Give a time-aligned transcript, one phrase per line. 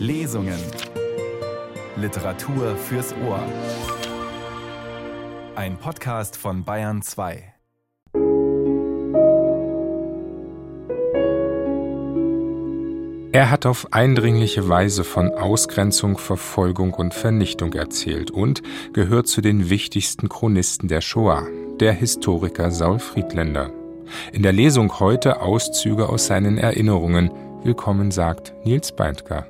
[0.00, 0.58] Lesungen.
[1.94, 3.44] Literatur fürs Ohr.
[5.54, 7.52] Ein Podcast von Bayern 2.
[13.32, 18.62] Er hat auf eindringliche Weise von Ausgrenzung, Verfolgung und Vernichtung erzählt und
[18.94, 21.46] gehört zu den wichtigsten Chronisten der Shoah,
[21.78, 23.70] der Historiker Saul Friedländer.
[24.32, 27.30] In der Lesung heute Auszüge aus seinen Erinnerungen.
[27.64, 29.46] Willkommen sagt Nils Beindker.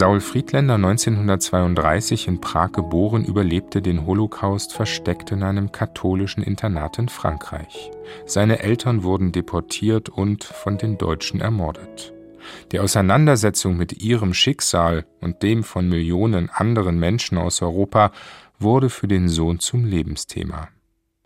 [0.00, 7.10] Saul Friedländer, 1932 in Prag geboren, überlebte den Holocaust versteckt in einem katholischen Internat in
[7.10, 7.90] Frankreich.
[8.24, 12.14] Seine Eltern wurden deportiert und von den Deutschen ermordet.
[12.72, 18.10] Die Auseinandersetzung mit ihrem Schicksal und dem von Millionen anderen Menschen aus Europa
[18.58, 20.68] wurde für den Sohn zum Lebensthema.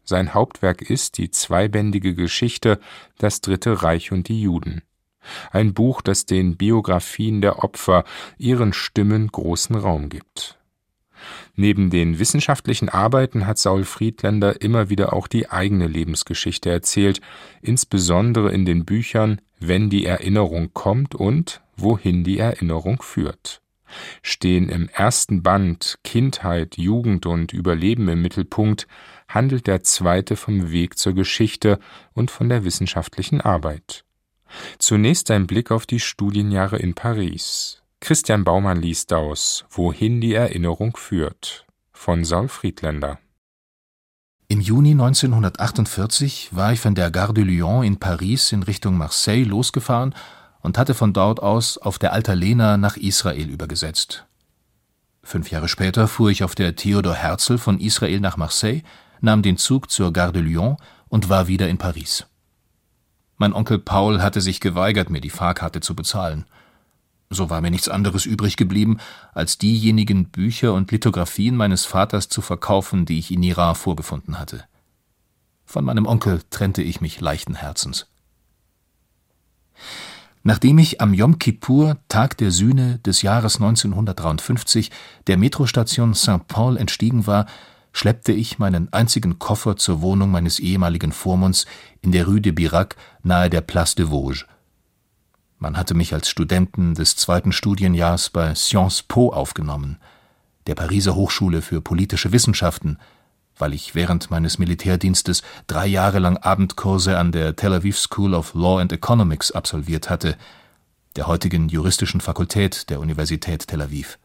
[0.02, 2.80] Sein Hauptwerk ist die zweibändige Geschichte
[3.18, 4.82] Das Dritte Reich und die Juden.
[5.50, 8.04] Ein Buch, das den Biografien der Opfer
[8.38, 10.58] ihren Stimmen großen Raum gibt.
[11.56, 17.20] Neben den wissenschaftlichen Arbeiten hat Saul Friedländer immer wieder auch die eigene Lebensgeschichte erzählt,
[17.62, 23.62] insbesondere in den Büchern Wenn die Erinnerung kommt und Wohin die Erinnerung führt
[24.22, 28.86] stehen im ersten Band Kindheit, Jugend und Überleben im Mittelpunkt,
[29.28, 31.78] handelt der zweite vom Weg zur Geschichte
[32.12, 34.03] und von der wissenschaftlichen Arbeit.
[34.78, 37.82] Zunächst ein Blick auf die Studienjahre in Paris.
[38.00, 43.18] Christian Baumann liest aus Wohin die Erinnerung führt von Saul Friedländer.
[44.48, 49.44] Im Juni 1948 war ich von der Gare de Lyon in Paris in Richtung Marseille
[49.44, 50.14] losgefahren
[50.60, 54.26] und hatte von dort aus auf der Alta Lena nach Israel übergesetzt.
[55.22, 58.82] Fünf Jahre später fuhr ich auf der Theodor Herzl von Israel nach Marseille,
[59.22, 60.76] nahm den Zug zur Gare de Lyon
[61.08, 62.26] und war wieder in Paris.
[63.36, 66.46] Mein Onkel Paul hatte sich geweigert, mir die Fahrkarte zu bezahlen.
[67.30, 68.98] So war mir nichts anderes übrig geblieben,
[69.32, 74.64] als diejenigen Bücher und Lithografien meines Vaters zu verkaufen, die ich in Iran vorgefunden hatte.
[75.64, 78.06] Von meinem Onkel trennte ich mich leichten Herzens.
[80.46, 84.90] Nachdem ich am Yom Kippur, Tag der Sühne des Jahres 1953,
[85.26, 86.46] der Metrostation St.
[86.46, 87.46] Paul entstiegen war,
[87.94, 91.64] schleppte ich meinen einzigen Koffer zur Wohnung meines ehemaligen Vormunds
[92.02, 94.44] in der Rue de Birac nahe der Place de Vosges.
[95.58, 99.98] Man hatte mich als Studenten des zweiten Studienjahrs bei Sciences Po aufgenommen,
[100.66, 102.98] der Pariser Hochschule für politische Wissenschaften,
[103.56, 108.54] weil ich während meines Militärdienstes drei Jahre lang Abendkurse an der Tel Aviv School of
[108.54, 110.36] Law and Economics absolviert hatte,
[111.14, 114.18] der heutigen juristischen Fakultät der Universität Tel Aviv.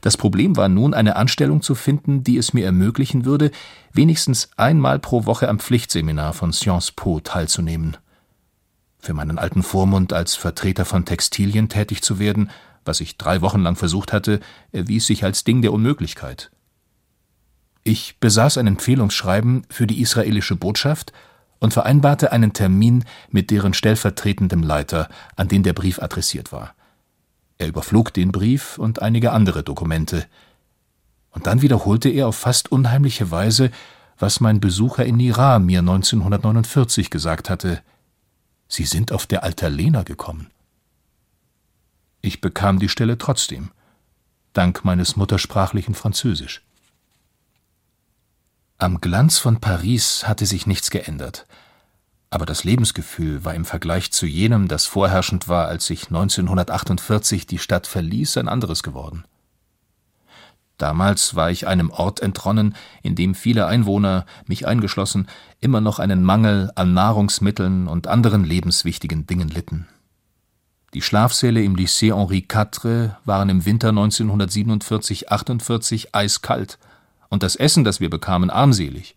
[0.00, 3.50] Das Problem war nun, eine Anstellung zu finden, die es mir ermöglichen würde,
[3.92, 7.96] wenigstens einmal pro Woche am Pflichtseminar von Sciences Po teilzunehmen.
[8.98, 12.50] Für meinen alten Vormund als Vertreter von Textilien tätig zu werden,
[12.84, 14.40] was ich drei Wochen lang versucht hatte,
[14.72, 16.50] erwies sich als Ding der Unmöglichkeit.
[17.82, 21.12] Ich besaß ein Empfehlungsschreiben für die israelische Botschaft
[21.60, 26.74] und vereinbarte einen Termin mit deren stellvertretendem Leiter, an den der Brief adressiert war.
[27.60, 30.26] Er überflog den Brief und einige andere Dokumente.
[31.30, 33.70] Und dann wiederholte er auf fast unheimliche Weise,
[34.18, 37.82] was mein Besucher in Iran mir 1949 gesagt hatte.
[38.66, 40.46] Sie sind auf der Altalena gekommen.
[42.22, 43.70] Ich bekam die Stelle trotzdem,
[44.54, 46.62] dank meines muttersprachlichen Französisch.
[48.78, 51.46] Am Glanz von Paris hatte sich nichts geändert,
[52.30, 57.58] aber das Lebensgefühl war im Vergleich zu jenem, das vorherrschend war, als ich 1948 die
[57.58, 59.24] Stadt verließ, ein anderes geworden.
[60.78, 65.28] Damals war ich einem Ort entronnen, in dem viele Einwohner, mich eingeschlossen,
[65.60, 69.86] immer noch einen Mangel an Nahrungsmitteln und anderen lebenswichtigen Dingen litten.
[70.94, 76.78] Die Schlafsäle im Lycée Henri IV waren im Winter 1947-48 eiskalt–
[77.30, 79.16] und das Essen, das wir bekamen, armselig.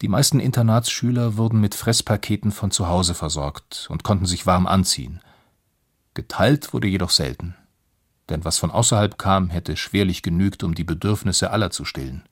[0.00, 5.20] Die meisten Internatsschüler wurden mit Fresspaketen von zu Hause versorgt und konnten sich warm anziehen.
[6.14, 7.56] Geteilt wurde jedoch selten,
[8.28, 12.22] denn was von außerhalb kam, hätte schwerlich genügt, um die Bedürfnisse aller zu stillen.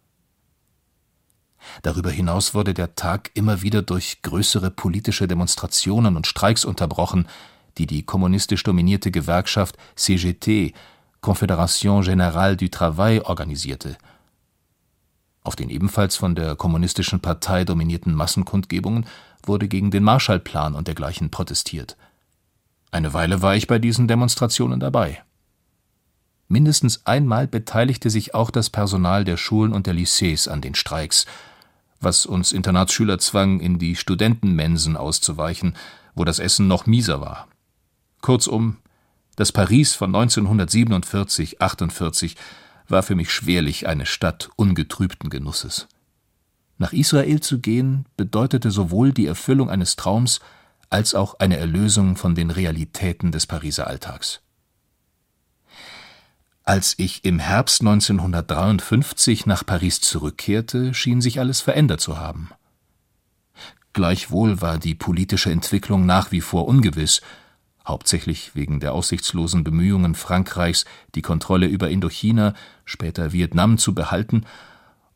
[1.82, 7.26] Darüber hinaus wurde der Tag immer wieder durch größere politische Demonstrationen und Streiks unterbrochen,
[7.79, 10.73] die die kommunistisch dominierte Gewerkschaft CGT
[11.20, 13.99] Confédération Générale du Travail organisierte.
[15.46, 19.06] Auf den ebenfalls von der Kommunistischen Partei dominierten Massenkundgebungen
[19.44, 21.96] wurde gegen den Marshallplan und dergleichen protestiert.
[22.90, 25.22] Eine Weile war ich bei diesen Demonstrationen dabei.
[26.48, 31.26] Mindestens einmal beteiligte sich auch das Personal der Schulen und der Lycées an den Streiks,
[32.00, 35.76] was uns Internatsschüler zwang, in die Studentenmensen auszuweichen,
[36.16, 37.46] wo das Essen noch mieser war.
[38.20, 38.78] Kurzum,
[39.37, 42.34] das Paris von 1947, 48
[42.88, 45.88] war für mich schwerlich eine Stadt ungetrübten Genusses.
[46.79, 50.41] Nach Israel zu gehen bedeutete sowohl die Erfüllung eines Traums
[50.91, 54.41] als auch eine Erlösung von den Realitäten des Pariser Alltags.
[56.62, 62.50] Als ich im Herbst 1953 nach Paris zurückkehrte, schien sich alles verändert zu haben.
[63.93, 67.23] Gleichwohl war die politische Entwicklung nach wie vor ungewiss,
[67.87, 70.85] hauptsächlich wegen der aussichtslosen Bemühungen Frankreichs,
[71.15, 72.55] die Kontrolle über Indochina,
[72.85, 74.44] später Vietnam zu behalten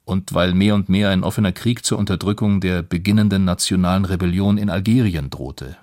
[0.05, 4.71] und weil mehr und mehr ein offener Krieg zur Unterdrückung der beginnenden nationalen Rebellion in
[4.71, 5.77] Algerien drohte.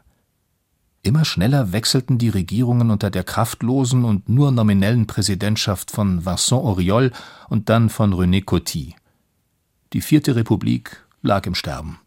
[1.04, 7.12] Immer schneller wechselten die Regierungen unter der kraftlosen und nur nominellen Präsidentschaft von Vincent Auriol
[7.48, 8.95] und dann von René Coty.
[9.94, 12.00] Die Vierte Republik lag im Sterben.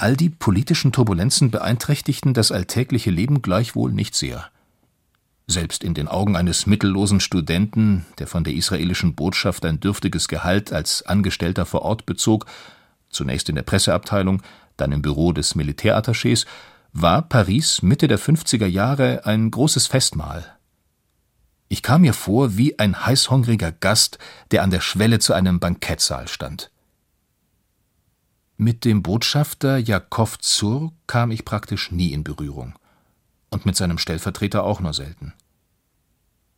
[0.00, 4.48] All die politischen Turbulenzen beeinträchtigten das alltägliche Leben gleichwohl nicht sehr.
[5.46, 10.72] Selbst in den Augen eines mittellosen Studenten, der von der israelischen Botschaft ein dürftiges Gehalt
[10.72, 12.46] als Angestellter vor Ort bezog,
[13.10, 14.40] zunächst in der Presseabteilung,
[14.78, 16.46] dann im Büro des Militärattachés,
[16.94, 20.46] war Paris Mitte der 50er Jahre ein großes Festmahl.
[21.68, 24.16] Ich kam mir vor wie ein heißhungriger Gast,
[24.50, 26.70] der an der Schwelle zu einem Bankettsaal stand.
[28.62, 32.74] Mit dem Botschafter Jakow Zur kam ich praktisch nie in Berührung
[33.48, 35.32] und mit seinem Stellvertreter auch nur selten.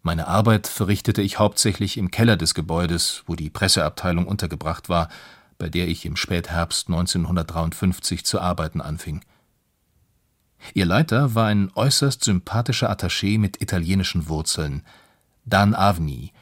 [0.03, 5.11] Meine Arbeit verrichtete ich hauptsächlich im Keller des Gebäudes, wo die Presseabteilung untergebracht war,
[5.59, 9.25] bei der ich im Spätherbst 1953 zu arbeiten anfing.
[10.75, 14.83] Ihr Leiter war ein äußerst sympathischer Attaché mit italienischen Wurzeln,
[15.45, 16.33] Dan Avni,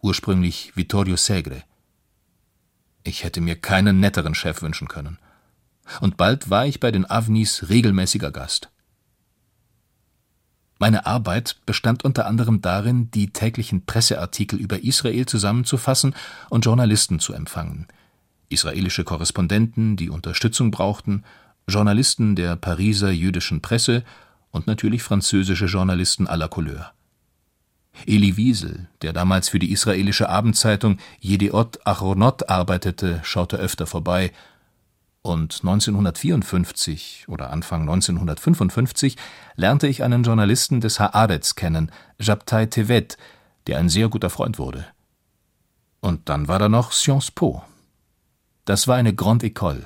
[0.00, 1.62] ursprünglich Vittorio Segre.
[3.02, 5.18] Ich hätte mir keinen netteren Chef wünschen können.
[6.00, 8.70] Und bald war ich bei den Avnis regelmäßiger Gast.
[10.78, 16.14] Meine Arbeit bestand unter anderem darin, die täglichen Presseartikel über Israel zusammenzufassen
[16.48, 17.86] und Journalisten zu empfangen.
[18.48, 21.24] Israelische Korrespondenten, die Unterstützung brauchten,
[21.68, 24.04] Journalisten der Pariser jüdischen Presse
[24.50, 26.92] und natürlich französische Journalisten aller Couleur.
[28.06, 34.32] Eli Wiesel, der damals für die israelische Abendzeitung Yediot Achronot arbeitete, schaute öfter vorbei
[35.22, 39.16] und 1954 oder Anfang 1955
[39.54, 43.18] lernte ich einen Journalisten des Haaretz kennen, Jabtai Tevet,
[43.66, 44.86] der ein sehr guter Freund wurde.
[46.00, 47.62] Und dann war da noch Sciences Po.
[48.64, 49.84] Das war eine Grande École.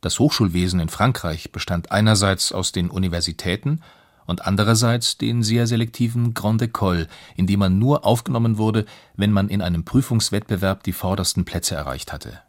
[0.00, 3.82] Das Hochschulwesen in Frankreich bestand einerseits aus den Universitäten
[4.26, 8.86] und andererseits den sehr selektiven Grande École, in die man nur aufgenommen wurde,
[9.16, 12.40] wenn man in einem Prüfungswettbewerb die vordersten Plätze erreicht hatte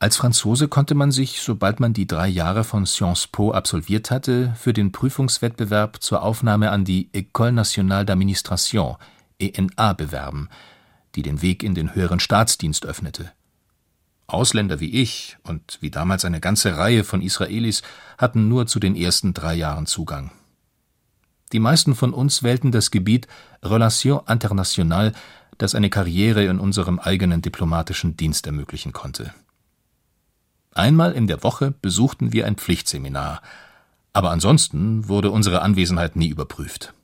[0.00, 4.54] als Franzose konnte man sich, sobald man die drei Jahre von Sciences Po absolviert hatte,
[4.56, 8.96] für den Prüfungswettbewerb zur Aufnahme an die École nationale d'administration
[9.40, 10.50] (ENA) bewerben,
[11.16, 13.32] die den Weg in den höheren Staatsdienst öffnete.
[14.28, 17.82] Ausländer wie ich und wie damals eine ganze Reihe von Israelis
[18.18, 20.30] hatten nur zu den ersten drei Jahren Zugang.
[21.52, 23.26] Die meisten von uns wählten das Gebiet
[23.62, 25.14] Relations internationales,
[25.56, 29.32] das eine Karriere in unserem eigenen diplomatischen Dienst ermöglichen konnte
[30.78, 33.42] Einmal in der Woche besuchten wir ein Pflichtseminar,
[34.12, 36.94] aber ansonsten wurde unsere Anwesenheit nie überprüft.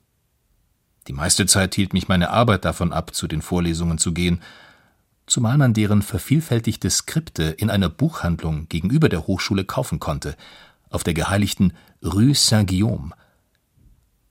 [1.09, 4.41] Die meiste Zeit hielt mich meine Arbeit davon ab, zu den Vorlesungen zu gehen,
[5.27, 10.37] zumal man deren vervielfältigte Skripte in einer Buchhandlung gegenüber der Hochschule kaufen konnte,
[10.89, 13.11] auf der geheiligten Rue Saint-Guillaume.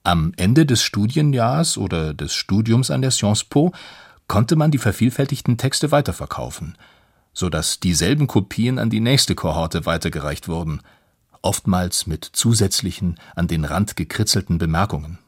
[0.04, 3.72] Am Ende des Studienjahrs oder des Studiums an der Sciences Po
[4.28, 6.78] konnte man die vervielfältigten Texte weiterverkaufen–
[7.34, 10.80] so dass dieselben Kopien an die nächste Kohorte weitergereicht wurden,
[11.42, 15.18] oftmals mit zusätzlichen, an den Rand gekritzelten Bemerkungen.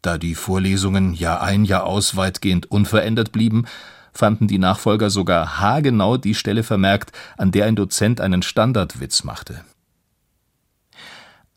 [0.00, 3.66] Da die Vorlesungen Jahr ein, Jahr aus weitgehend unverändert blieben,
[4.14, 9.64] fanden die Nachfolger sogar haargenau die Stelle vermerkt, an der ein Dozent einen Standardwitz machte.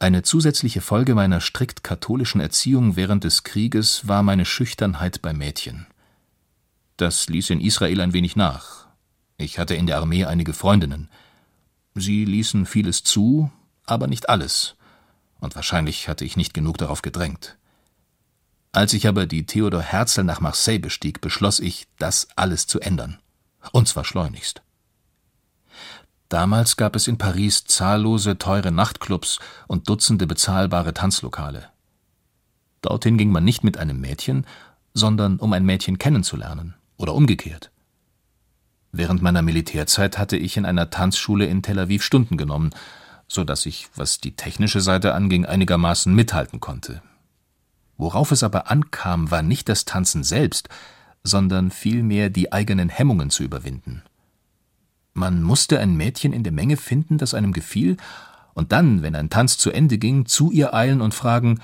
[0.04, 5.88] Eine zusätzliche Folge meiner strikt katholischen Erziehung während des Krieges war meine Schüchternheit bei Mädchen.
[6.98, 8.88] Das ließ in Israel ein wenig nach,
[9.38, 11.10] ich hatte in der Armee einige Freundinnen.
[11.96, 13.50] Sie ließen vieles zu,
[13.86, 14.76] aber nicht alles,
[15.40, 17.56] und wahrscheinlich hatte ich nicht genug darauf gedrängt.
[18.74, 23.20] Als ich aber die Theodor Herzl nach Marseille bestieg, beschloss ich, das alles zu ändern.
[23.72, 24.64] Und zwar schleunigst.
[26.34, 29.38] Damals gab es in Paris zahllose teure Nachtclubs
[29.68, 31.70] und Dutzende bezahlbare Tanzlokale.
[32.82, 34.48] Dorthin ging man nicht mit einem Mädchen,
[34.96, 37.70] sondern um ein Mädchen kennenzulernen oder umgekehrt.
[38.92, 42.72] Während meiner Militärzeit hatte ich in einer Tanzschule in Tel Aviv Stunden genommen,
[43.28, 47.04] so dass ich, was die technische Seite anging, einigermaßen mithalten konnte.
[47.96, 50.68] Worauf es aber ankam, war nicht das Tanzen selbst,
[51.22, 54.02] sondern vielmehr die eigenen Hemmungen zu überwinden.
[55.14, 57.98] Man musste ein Mädchen in der Menge finden, das einem gefiel,
[58.54, 61.60] und dann, wenn ein Tanz zu Ende ging, zu ihr eilen und fragen: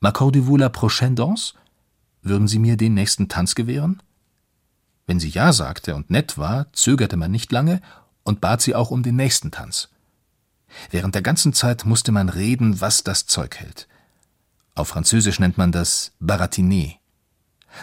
[0.00, 1.54] M'accordez-vous la prochaine danse?
[2.22, 4.02] Würden Sie mir den nächsten Tanz gewähren?
[5.06, 7.80] Wenn sie ja sagte und nett war, zögerte man nicht lange
[8.24, 9.88] und bat sie auch um den nächsten Tanz.
[10.90, 13.86] Während der ganzen Zeit musste man reden, was das Zeug hält.
[14.74, 16.94] Auf Französisch nennt man das Baratiner.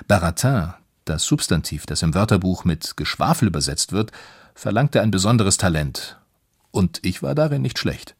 [0.07, 0.73] Baratin,
[1.05, 4.11] das Substantiv, das im Wörterbuch mit Geschwafel übersetzt wird,
[4.55, 6.19] verlangte ein besonderes Talent,
[6.71, 8.15] und ich war darin nicht schlecht.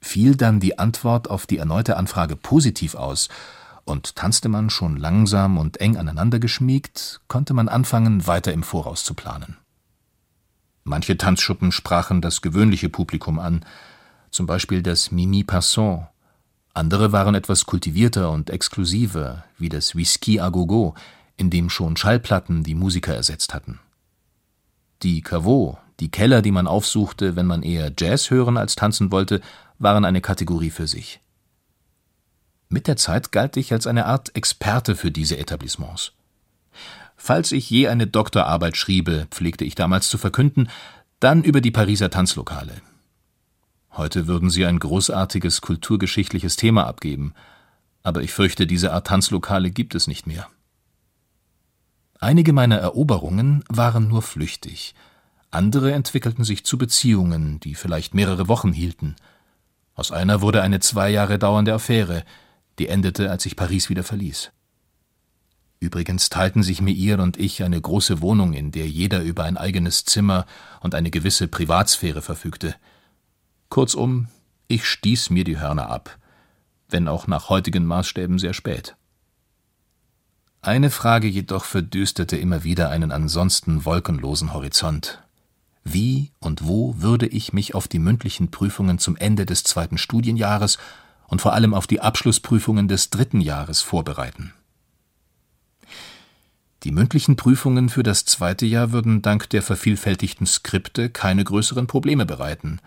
[0.00, 3.28] Fiel dann die Antwort auf die erneute Anfrage positiv aus,
[3.84, 9.04] und tanzte man schon langsam und eng aneinander geschmiegt, konnte man anfangen, weiter im Voraus
[9.04, 9.58] zu planen.
[10.84, 13.64] Manche Tanzschuppen sprachen das gewöhnliche Publikum an,
[14.30, 16.06] zum Beispiel das Mimi Passant.
[16.74, 20.94] Andere waren etwas kultivierter und exklusiver, wie das Whisky à Gogo,
[21.36, 23.80] in dem schon Schallplatten die Musiker ersetzt hatten.
[25.04, 29.42] Die Caveau, die Keller, die man aufsuchte, wenn man eher Jazz hören als tanzen wollte,
[29.78, 31.20] waren eine Kategorie für sich.
[32.70, 36.12] Mit der Zeit galt ich als eine Art Experte für diese Etablissements.
[37.16, 40.70] Falls ich je eine Doktorarbeit schriebe, pflegte ich damals zu verkünden,
[41.20, 42.80] dann über die Pariser Tanzlokale.
[43.90, 47.34] Heute würden sie ein großartiges kulturgeschichtliches Thema abgeben,
[48.02, 50.48] aber ich fürchte, diese Art Tanzlokale gibt es nicht mehr.
[52.24, 54.94] Einige meiner Eroberungen waren nur flüchtig,
[55.50, 59.14] andere entwickelten sich zu Beziehungen, die vielleicht mehrere Wochen hielten.
[59.94, 62.24] Aus einer wurde eine zwei Jahre dauernde Affäre,
[62.78, 64.52] die endete, als ich Paris wieder verließ.
[65.80, 70.06] Übrigens teilten sich Meir und ich eine große Wohnung, in der jeder über ein eigenes
[70.06, 70.46] Zimmer
[70.80, 72.74] und eine gewisse Privatsphäre verfügte.
[73.68, 74.28] Kurzum,
[74.66, 76.18] ich stieß mir die Hörner ab,
[76.88, 78.96] wenn auch nach heutigen Maßstäben sehr spät.
[80.64, 85.22] Eine Frage jedoch verdüsterte immer wieder einen ansonsten wolkenlosen Horizont.
[85.84, 90.78] Wie und wo würde ich mich auf die mündlichen Prüfungen zum Ende des zweiten Studienjahres
[91.28, 94.54] und vor allem auf die Abschlussprüfungen des dritten Jahres vorbereiten?
[96.82, 102.24] Die mündlichen Prüfungen für das zweite Jahr würden dank der vervielfältigten Skripte keine größeren Probleme
[102.24, 102.80] bereiten.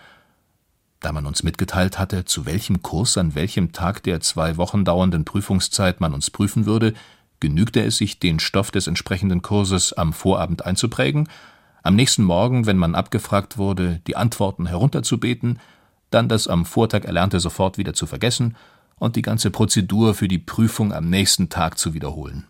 [0.99, 5.25] Da man uns mitgeteilt hatte, zu welchem Kurs an welchem Tag der zwei Wochen dauernden
[5.25, 6.95] Prüfungszeit man uns prüfen würde,
[7.39, 11.29] genügte es sich, den Stoff des entsprechenden Kurses am Vorabend einzuprägen,
[11.83, 15.59] am nächsten Morgen, wenn man abgefragt wurde, die Antworten herunterzubeten,
[16.09, 18.55] dann das am Vortag Erlernte sofort wieder zu vergessen
[18.95, 22.47] und die ganze Prozedur für die Prüfung am nächsten Tag zu wiederholen.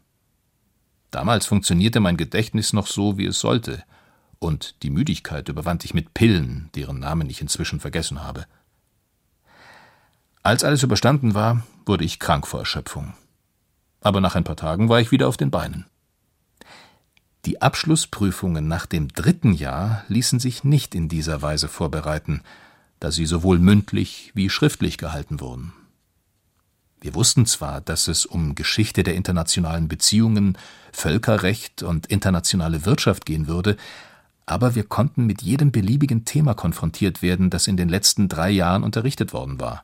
[1.11, 3.83] Damals funktionierte mein Gedächtnis noch so, wie es sollte,
[4.39, 8.45] und die Müdigkeit überwand ich mit Pillen, deren Namen ich inzwischen vergessen habe.
[10.43, 13.13] Als alles überstanden war, wurde ich krank vor Erschöpfung
[14.07, 15.85] aber nach ein paar Tagen war ich wieder auf den Beinen.
[17.45, 22.41] Die Abschlussprüfungen nach dem dritten Jahr ließen sich nicht in dieser Weise vorbereiten,
[22.99, 25.73] da sie sowohl mündlich wie schriftlich gehalten wurden.
[26.99, 30.57] Wir wussten zwar, dass es um Geschichte der internationalen Beziehungen,
[30.91, 33.77] Völkerrecht und internationale Wirtschaft gehen würde,
[34.45, 38.83] aber wir konnten mit jedem beliebigen Thema konfrontiert werden, das in den letzten drei Jahren
[38.83, 39.83] unterrichtet worden war.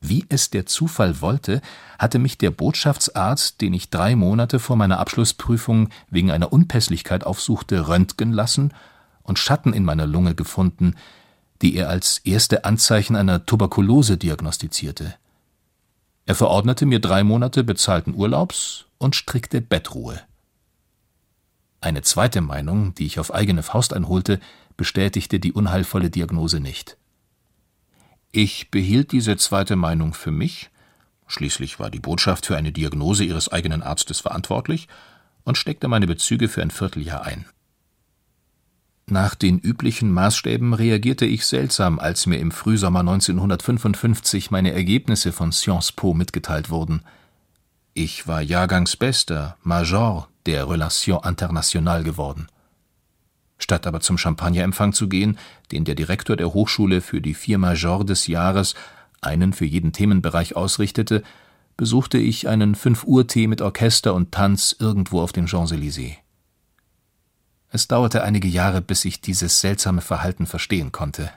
[0.00, 1.60] Wie es der Zufall wollte,
[1.98, 7.88] hatte mich der Botschaftsarzt, den ich drei Monate vor meiner Abschlussprüfung wegen einer Unpässlichkeit aufsuchte,
[7.88, 8.72] röntgen lassen
[9.22, 10.94] und Schatten in meiner Lunge gefunden,
[11.60, 15.14] die er als erste Anzeichen einer Tuberkulose diagnostizierte.
[16.24, 20.20] Er verordnete mir drei Monate bezahlten Urlaubs und strikte Bettruhe.
[21.82, 24.40] Eine zweite Meinung, die ich auf eigene Faust einholte,
[24.76, 26.96] bestätigte die unheilvolle Diagnose nicht.
[28.32, 30.70] Ich behielt diese zweite Meinung für mich,
[31.26, 34.88] schließlich war die Botschaft für eine Diagnose ihres eigenen Arztes verantwortlich,
[35.44, 37.46] und steckte meine Bezüge für ein Vierteljahr ein.
[39.06, 45.50] Nach den üblichen Maßstäben reagierte ich seltsam, als mir im Frühsommer 1955 meine Ergebnisse von
[45.50, 47.02] Sciences Po mitgeteilt wurden.
[47.92, 52.46] Ich war Jahrgangsbester, Major der Relation Internationale geworden.
[53.60, 55.38] Statt aber zum Champagnerempfang zu gehen,
[55.70, 58.74] den der Direktor der Hochschule für die vier Majors des Jahres,
[59.20, 61.22] einen für jeden Themenbereich ausrichtete,
[61.76, 66.16] besuchte ich einen Fünf-Uhr-Tee mit Orchester und Tanz irgendwo auf den Champs-Élysées.
[67.70, 71.30] Es dauerte einige Jahre, bis ich dieses seltsame Verhalten verstehen konnte.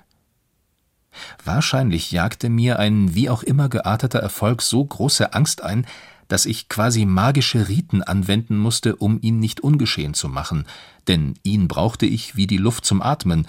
[1.43, 5.85] Wahrscheinlich jagte mir ein wie auch immer gearteter Erfolg so große Angst ein,
[6.33, 10.65] dass ich quasi magische Riten anwenden musste, um ihn nicht ungeschehen zu machen,
[11.07, 13.47] denn ihn brauchte ich wie die Luft zum Atmen,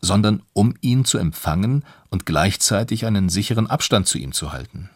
[0.00, 4.90] sondern um ihn zu empfangen und gleichzeitig einen sicheren Abstand zu ihm zu halten.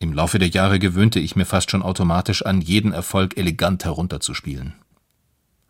[0.00, 4.74] Im Laufe der Jahre gewöhnte ich mir fast schon automatisch an, jeden Erfolg elegant herunterzuspielen.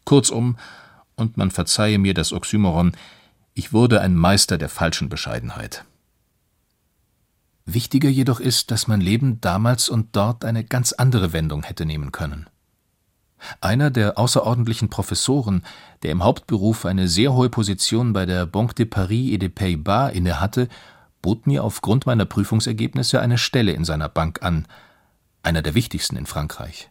[0.06, 0.56] Kurzum,
[1.14, 2.92] und man verzeihe mir das Oxymoron,
[3.52, 5.84] ich wurde ein Meister der falschen Bescheidenheit.
[7.64, 12.12] Wichtiger jedoch ist, dass mein Leben damals und dort eine ganz andere Wendung hätte nehmen
[12.12, 12.46] können.
[13.60, 15.64] Einer der außerordentlichen Professoren,
[16.02, 20.12] der im Hauptberuf eine sehr hohe Position bei der Banque de Paris et de Pays-Bas
[20.12, 20.68] innehatte,
[21.22, 24.66] bot mir aufgrund meiner Prüfungsergebnisse eine Stelle in seiner Bank an,
[25.42, 26.90] einer der wichtigsten in Frankreich.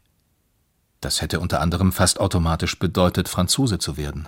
[1.02, 4.28] Das hätte unter anderem fast automatisch bedeutet, Franzose zu werden.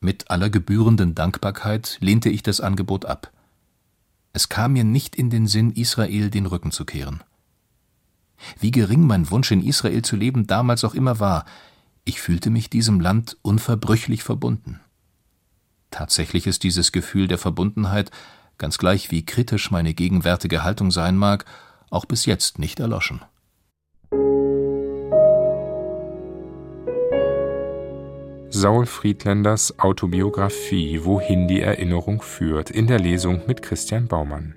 [0.00, 3.30] Mit aller gebührenden Dankbarkeit lehnte ich das Angebot ab.
[4.32, 7.22] Es kam mir nicht in den Sinn, Israel den Rücken zu kehren.
[8.58, 11.44] Wie gering mein Wunsch in Israel zu leben damals auch immer war,
[12.04, 14.80] ich fühlte mich diesem Land unverbrüchlich verbunden.
[15.90, 18.10] Tatsächlich ist dieses Gefühl der Verbundenheit,
[18.58, 21.44] ganz gleich wie kritisch meine gegenwärtige Haltung sein mag,
[21.90, 23.20] auch bis jetzt nicht erloschen.
[28.54, 34.54] Saul Friedländers Autobiografie Wohin die Erinnerung führt in der Lesung mit Christian Baumann.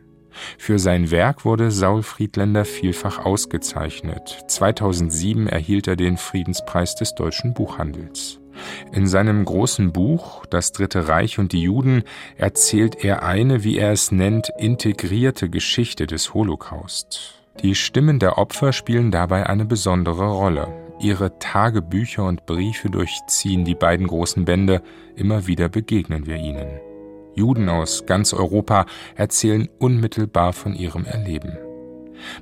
[0.58, 4.44] Für sein Werk wurde Saul Friedländer vielfach ausgezeichnet.
[4.50, 8.42] 2007 erhielt er den Friedenspreis des deutschen Buchhandels.
[8.92, 12.04] In seinem großen Buch Das Dritte Reich und die Juden
[12.36, 17.42] erzählt er eine, wie er es nennt, integrierte Geschichte des Holocaust.
[17.62, 20.85] Die Stimmen der Opfer spielen dabei eine besondere Rolle.
[21.00, 24.82] Ihre Tagebücher und Briefe durchziehen die beiden großen Bände,
[25.16, 26.80] immer wieder begegnen wir ihnen.
[27.36, 28.86] Juden aus ganz Europa
[29.16, 31.58] erzählen unmittelbar von ihrem Erleben.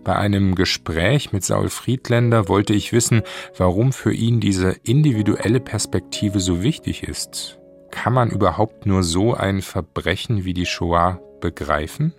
[0.03, 3.23] Bei einem Gespräch mit Saul Friedländer wollte ich wissen,
[3.57, 7.59] warum für ihn diese individuelle Perspektive so wichtig ist.
[7.89, 12.13] Kann man überhaupt nur so ein Verbrechen wie die Shoah begreifen?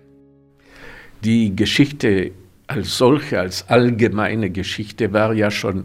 [1.22, 2.32] Die Geschichte
[2.66, 5.84] als solche, als allgemeine Geschichte war ja schon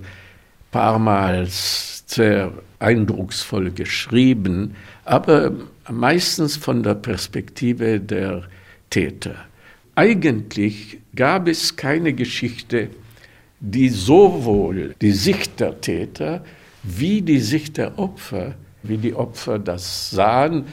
[0.71, 5.51] paarmals sehr eindrucksvoll geschrieben, aber
[5.89, 8.43] meistens von der Perspektive der
[8.89, 9.35] Täter.
[9.95, 12.89] Eigentlich gab es keine Geschichte,
[13.59, 16.43] die sowohl die Sicht der Täter
[16.83, 20.65] wie die Sicht der Opfer, wie die Opfer das sahen,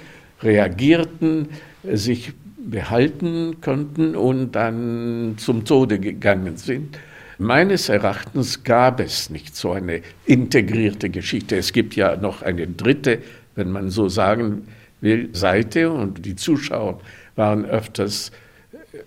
[0.43, 1.49] reagierten,
[1.83, 6.99] sich behalten konnten und dann zum Tode gegangen sind.
[7.38, 11.57] Meines Erachtens gab es nicht so eine integrierte Geschichte.
[11.57, 13.18] Es gibt ja noch eine dritte,
[13.55, 14.68] wenn man so sagen
[15.01, 17.01] will, Seite und die Zuschauer
[17.35, 18.33] waren öfters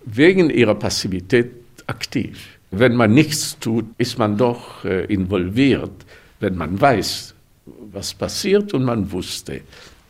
[0.06, 1.50] wegen ihrer Passivität
[1.88, 2.60] aktiv.
[2.72, 5.92] Wenn man nichts tut, ist man doch äh, involviert,
[6.40, 7.34] wenn man weiß,
[7.92, 9.62] was passiert und man wusste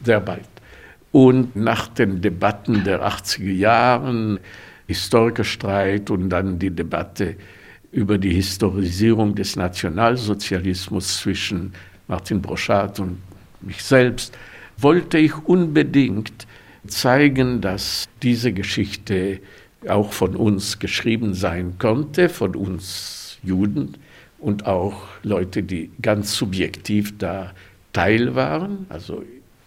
[0.04, 0.48] sehr bald.
[1.14, 4.40] Und nach den Debatten der 80er Jahren,
[4.88, 7.36] Historikerstreit und dann die Debatte
[7.92, 11.74] über die Historisierung des Nationalsozialismus zwischen
[12.08, 13.18] Martin Broschat und
[13.62, 14.38] mich selbst,
[14.78, 16.48] wollte ich unbedingt
[16.88, 19.40] zeigen, dass diese Geschichte
[19.88, 23.96] auch von uns geschrieben sein konnte, von uns Juden
[24.40, 27.54] und auch Leute, die ganz subjektiv da
[27.94, 29.24] Teil waren, also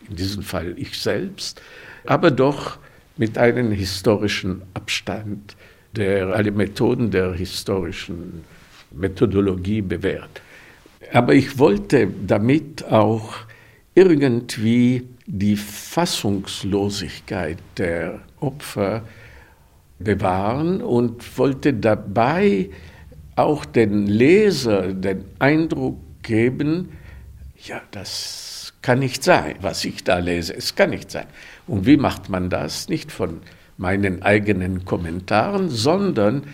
[0.08, 1.60] in diesem Fall ich selbst,
[2.06, 2.78] aber doch
[3.16, 5.56] mit einem historischen Abstand
[5.96, 8.44] der alle Methoden der historischen
[8.90, 10.40] Methodologie bewährt.
[11.12, 13.34] Aber ich wollte damit auch
[13.94, 19.02] irgendwie die Fassungslosigkeit der Opfer
[19.98, 22.70] bewahren und wollte dabei
[23.36, 26.90] auch den Leser den Eindruck geben,
[27.64, 31.26] ja, das kann nicht sein, was ich da lese, es kann nicht sein.
[31.66, 32.88] Und wie macht man das?
[32.88, 33.40] Nicht von
[33.76, 36.44] meinen eigenen Kommentaren, sondern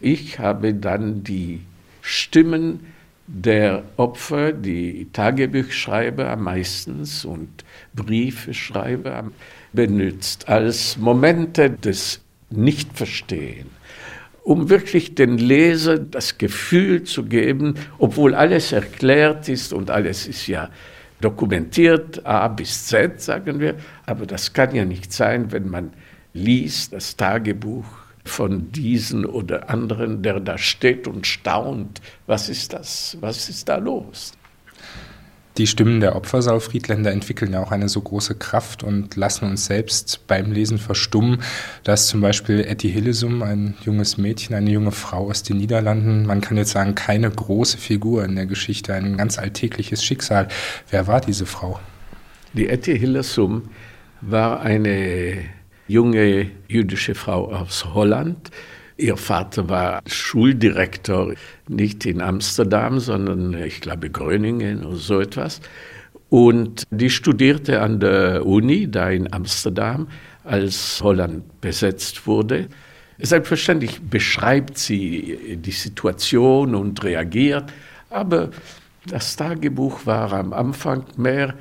[0.00, 1.60] ich habe dann die
[2.02, 2.80] Stimmen
[3.26, 7.64] der Opfer, die Tagebuchschreiber meistens und
[7.94, 9.30] Briefeschreiber
[9.72, 13.66] benutzt als Momente des Nichtverstehen,
[14.42, 20.46] um wirklich den Leser das Gefühl zu geben, obwohl alles erklärt ist und alles ist
[20.46, 20.70] ja
[21.20, 23.74] dokumentiert, A bis Z, sagen wir,
[24.06, 25.92] aber das kann ja nicht sein, wenn man
[26.38, 27.84] liest das Tagebuch
[28.24, 33.76] von diesen oder anderen, der da steht und staunt, was ist das, was ist da
[33.76, 34.32] los?
[35.56, 39.66] Die Stimmen der Opfer Saul-Friedländer entwickeln ja auch eine so große Kraft und lassen uns
[39.66, 41.42] selbst beim Lesen verstummen,
[41.82, 46.42] dass zum Beispiel Etty Hillesum, ein junges Mädchen, eine junge Frau aus den Niederlanden, man
[46.42, 50.46] kann jetzt sagen, keine große Figur in der Geschichte, ein ganz alltägliches Schicksal.
[50.90, 51.80] Wer war diese Frau?
[52.52, 53.70] Die Etty Hillesum
[54.20, 55.38] war eine
[55.88, 58.50] junge jüdische Frau aus Holland,
[59.00, 61.32] Ihr Vater war Schuldirektor,
[61.68, 65.60] nicht in Amsterdam, sondern ich glaube Gröningen oder so etwas.
[66.30, 70.08] Und die studierte an der Uni, da in Amsterdam,
[70.42, 72.66] als Holland besetzt wurde.
[73.18, 77.72] Selbstverständlich beschreibt sie die Situation und reagiert,
[78.10, 78.50] aber
[79.06, 81.54] das Tagebuch war am Anfang mehr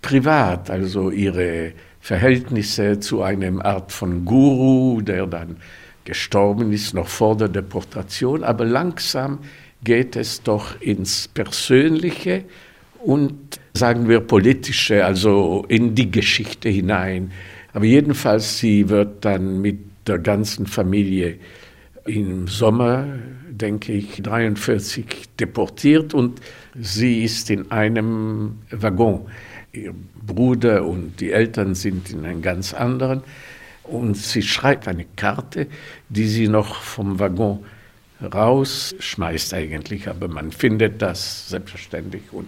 [0.00, 5.56] privat, also ihre Verhältnisse zu einem Art von Guru, der dann
[6.04, 9.38] gestorben ist, noch vor der Deportation, aber langsam
[9.84, 12.44] geht es doch ins Persönliche
[13.02, 17.32] und sagen wir politische, also in die Geschichte hinein.
[17.72, 21.38] Aber jedenfalls, sie wird dann mit der ganzen Familie
[22.06, 23.06] im Sommer,
[23.50, 26.40] denke ich, 43 deportiert und
[26.78, 29.26] sie ist in einem Waggon.
[29.72, 29.94] Ihr
[30.34, 33.22] Bruder und die Eltern sind in einem ganz anderen.
[33.84, 35.66] Und sie schreibt eine Karte,
[36.08, 37.64] die sie noch vom Waggon
[38.22, 42.22] rausschmeißt eigentlich, aber man findet das selbstverständlich.
[42.32, 42.46] Und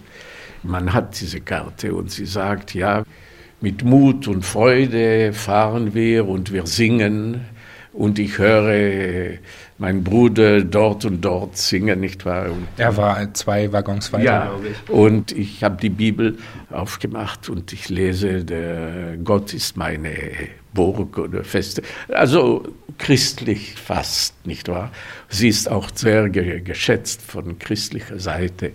[0.62, 3.05] man hat diese Karte und sie sagt, ja,
[3.61, 7.47] mit Mut und Freude fahren wir und wir singen.
[7.92, 9.38] Und ich höre
[9.83, 12.47] meinen Bruder dort und dort singen, nicht wahr?
[12.47, 14.90] Und, er war zwei Waggons weiter, ja, glaube ich.
[14.90, 16.38] Und ich habe die Bibel
[16.71, 20.12] aufgemacht und ich lese, der Gott ist meine
[20.73, 21.83] Burg oder Feste.
[22.09, 22.64] Also
[22.97, 24.92] christlich fast, nicht wahr?
[25.29, 28.73] Sie ist auch sehr geschätzt von christlicher Seite.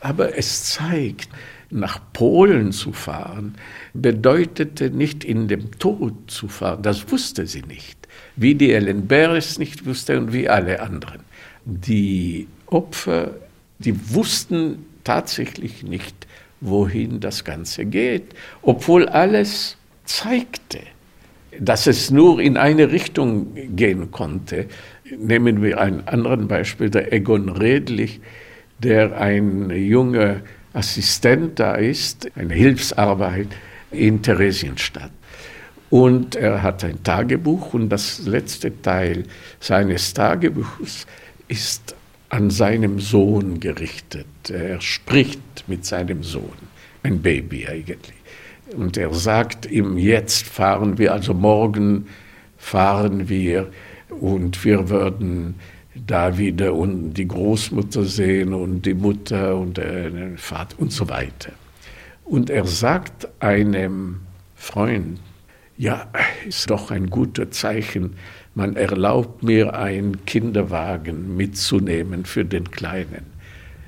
[0.00, 1.28] Aber es zeigt,
[1.70, 3.54] nach Polen zu fahren,
[3.94, 6.82] bedeutete nicht in dem Tod zu fahren.
[6.82, 7.97] Das wusste sie nicht
[8.38, 11.20] wie die Ellen Beres nicht wusste und wie alle anderen.
[11.64, 13.32] Die Opfer,
[13.78, 16.26] die wussten tatsächlich nicht,
[16.60, 20.80] wohin das Ganze geht, obwohl alles zeigte,
[21.58, 24.66] dass es nur in eine Richtung gehen konnte.
[25.18, 28.20] Nehmen wir ein anderes Beispiel, der Egon Redlich,
[28.78, 30.40] der ein junger
[30.72, 33.48] Assistent da ist, eine Hilfsarbeit
[33.90, 35.10] in Theresienstadt.
[35.90, 39.24] Und er hat ein Tagebuch und das letzte Teil
[39.60, 41.06] seines Tagebuchs
[41.48, 41.94] ist
[42.28, 44.26] an seinem Sohn gerichtet.
[44.50, 46.58] Er spricht mit seinem Sohn,
[47.02, 48.16] ein Baby eigentlich.
[48.76, 52.06] Und er sagt ihm, jetzt fahren wir, also morgen
[52.58, 53.70] fahren wir
[54.20, 55.54] und wir würden
[55.94, 61.52] da wieder und die Großmutter sehen und die Mutter und den Vater und so weiter.
[62.24, 64.20] Und er sagt einem
[64.54, 65.18] Freund,
[65.78, 66.08] ja,
[66.46, 68.16] ist doch ein gutes Zeichen.
[68.54, 73.26] Man erlaubt mir, einen Kinderwagen mitzunehmen für den Kleinen.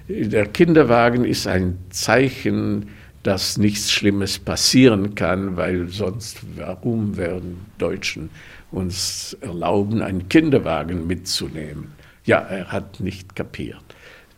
[0.08, 2.88] Der Kinderwagen ist ein Zeichen,
[3.24, 8.30] dass nichts Schlimmes passieren kann, weil sonst, warum werden Deutschen
[8.70, 11.92] uns erlauben, einen Kinderwagen mitzunehmen?
[12.24, 13.82] Ja, er hat nicht kapiert,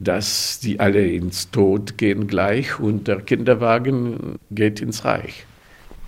[0.00, 5.46] dass die alle ins Tod gehen gleich und der Kinderwagen geht ins Reich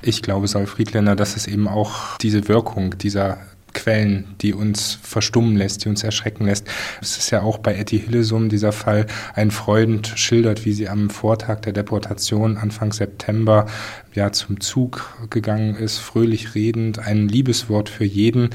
[0.07, 3.39] ich glaube, Saul Friedländer, dass es eben auch diese Wirkung dieser
[3.73, 6.67] Quellen, die uns verstummen lässt, die uns erschrecken lässt.
[7.03, 9.07] Es ist ja auch bei Etty Hillesum dieser Fall.
[9.35, 13.67] Ein Freund schildert, wie sie am Vortag der Deportation Anfang September
[14.15, 18.51] ja zum Zug gegangen ist, fröhlich redend, ein Liebeswort für jeden.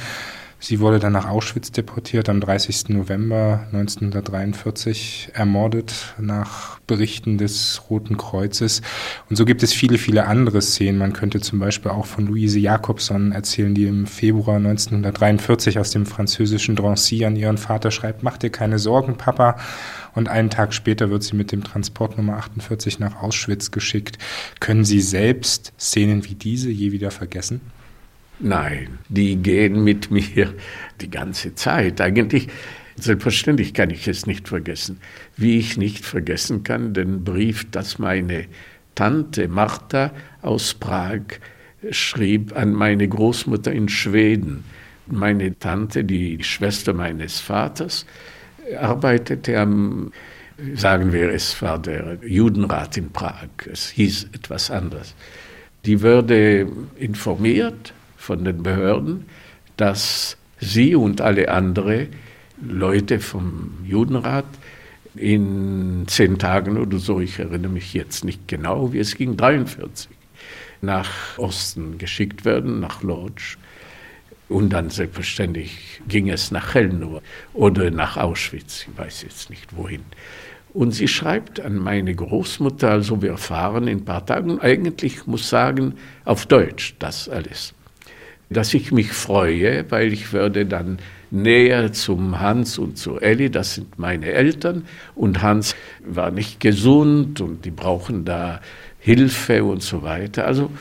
[0.62, 2.90] Sie wurde dann nach Auschwitz deportiert am 30.
[2.90, 8.82] November 1943, ermordet nach Berichten des Roten Kreuzes.
[9.30, 10.98] Und so gibt es viele, viele andere Szenen.
[10.98, 16.06] Man könnte zum Beispiel auch von Louise Jacobson erzählen, die im Februar 1943 aus dem
[16.06, 19.56] französischen Drancy an ihren Vater schreibt, mach dir keine Sorgen, Papa.
[20.14, 24.18] Und einen Tag später wird sie mit dem Transport Nummer 48 nach Auschwitz geschickt.
[24.60, 27.62] Können Sie selbst Szenen wie diese je wieder vergessen?
[28.40, 30.54] Nein, die gehen mit mir
[31.02, 32.00] die ganze Zeit.
[32.00, 32.48] Eigentlich,
[32.96, 35.00] selbstverständlich kann ich es nicht vergessen.
[35.36, 38.46] Wie ich nicht vergessen kann, den Brief, dass meine
[38.96, 41.22] Tante Martha aus Prag
[41.92, 44.64] schrieb an meine Großmutter in Schweden.
[45.08, 48.06] Meine Tante, die Schwester meines Vaters,
[48.80, 50.14] arbeitete am,
[50.76, 53.50] sagen wir, es war der Judenrat in Prag.
[53.72, 55.14] Es hieß etwas anderes.
[55.86, 57.94] Die wurde informiert
[58.30, 59.26] von den Behörden,
[59.76, 62.10] dass sie und alle anderen
[62.62, 64.46] Leute vom Judenrat
[65.16, 70.12] in zehn Tagen oder so, ich erinnere mich jetzt nicht genau, wie es ging, 43,
[70.84, 73.58] nach Osten geschickt werden, nach Lodz.
[74.48, 77.24] Und dann selbstverständlich ging es nach Hellnow
[77.56, 80.04] oder nach Auschwitz, ich weiß jetzt nicht wohin.
[80.76, 85.50] Und sie schreibt an meine Großmutter, also wir erfahren in ein paar Tagen, eigentlich muss
[85.50, 87.74] sagen, auf Deutsch das alles.
[88.50, 90.98] Dass ich mich freue, weil ich werde dann
[91.32, 94.86] näher zum Hans und zu Elli, das sind meine Eltern.
[95.16, 98.62] Und Hans war nicht gesund und die brauchen da
[99.00, 100.46] Hilfe und so weiter.
[100.48, 100.72] Also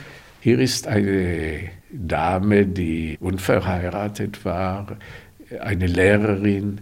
[0.40, 4.98] hier ist eine Dame, die unverheiratet war,
[5.60, 6.80] eine Lehrerin,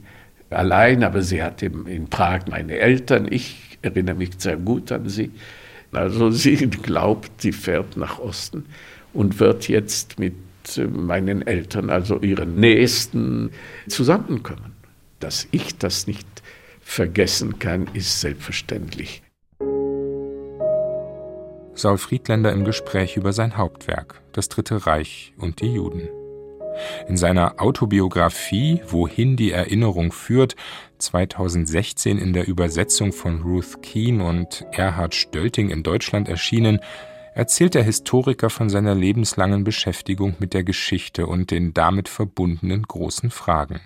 [0.50, 3.26] allein, aber sie hat in Prag meine Eltern.
[3.30, 5.30] Ich erinnere mich sehr gut an sie.
[5.92, 8.66] Also sie glaubt, sie fährt nach Osten
[9.12, 10.34] und wird jetzt mit
[10.78, 13.50] meinen Eltern, also ihren Nächsten,
[13.88, 14.74] zusammenkommen.
[15.20, 16.26] Dass ich das nicht
[16.80, 19.22] vergessen kann, ist selbstverständlich.
[21.74, 26.08] Saul Friedländer im Gespräch über sein Hauptwerk, Das Dritte Reich und die Juden.
[27.08, 30.56] In seiner Autobiografie Wohin die Erinnerung führt,
[30.98, 36.80] 2016 in der Übersetzung von Ruth Keen und Erhard Stölting in Deutschland erschienen,
[37.36, 43.30] erzählt der Historiker von seiner lebenslangen Beschäftigung mit der Geschichte und den damit verbundenen großen
[43.30, 43.82] Fragen.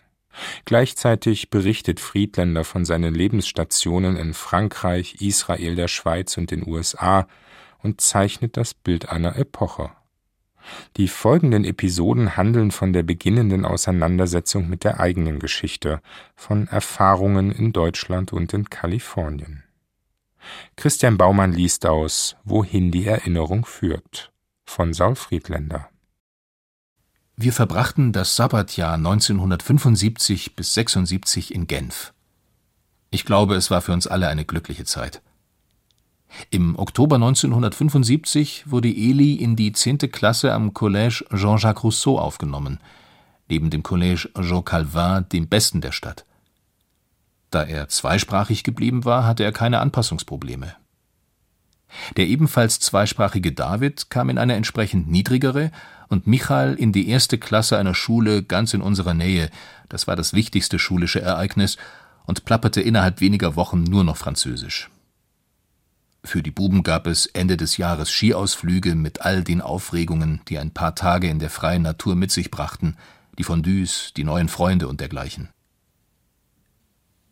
[0.67, 7.27] Gleichzeitig berichtet Friedländer von seinen Lebensstationen in Frankreich, Israel, der Schweiz und den USA
[7.83, 9.91] und zeichnet das Bild einer Epoche.
[10.97, 16.01] Die folgenden Episoden handeln von der beginnenden Auseinandersetzung mit der eigenen Geschichte,
[16.37, 19.65] von Erfahrungen in Deutschland und in Kalifornien.
[20.77, 24.33] Christian Baumann liest aus Wohin die Erinnerung führt
[24.65, 25.89] von Saul Friedländer.
[27.37, 32.13] Wir verbrachten das Sabbatjahr 1975 bis 76 in Genf.
[33.11, 35.23] Ich glaube, es war für uns alle eine glückliche Zeit.
[36.51, 42.79] Im Oktober 1975 wurde Eli in die zehnte Klasse am Collège Jean-Jacques Rousseau aufgenommen,
[43.49, 46.25] neben dem Collège Jean Calvin, dem besten der Stadt.
[47.51, 50.75] Da er zweisprachig geblieben war, hatte er keine Anpassungsprobleme.
[52.17, 55.73] Der ebenfalls zweisprachige David kam in eine entsprechend niedrigere
[56.09, 59.51] und Michael in die erste Klasse einer Schule ganz in unserer Nähe,
[59.89, 61.77] das war das wichtigste schulische Ereignis,
[62.27, 64.89] und plapperte innerhalb weniger Wochen nur noch Französisch.
[66.23, 70.71] Für die Buben gab es Ende des Jahres Skiausflüge mit all den Aufregungen, die ein
[70.71, 72.97] paar Tage in der freien Natur mit sich brachten,
[73.39, 75.49] die Fondues, die neuen Freunde und dergleichen.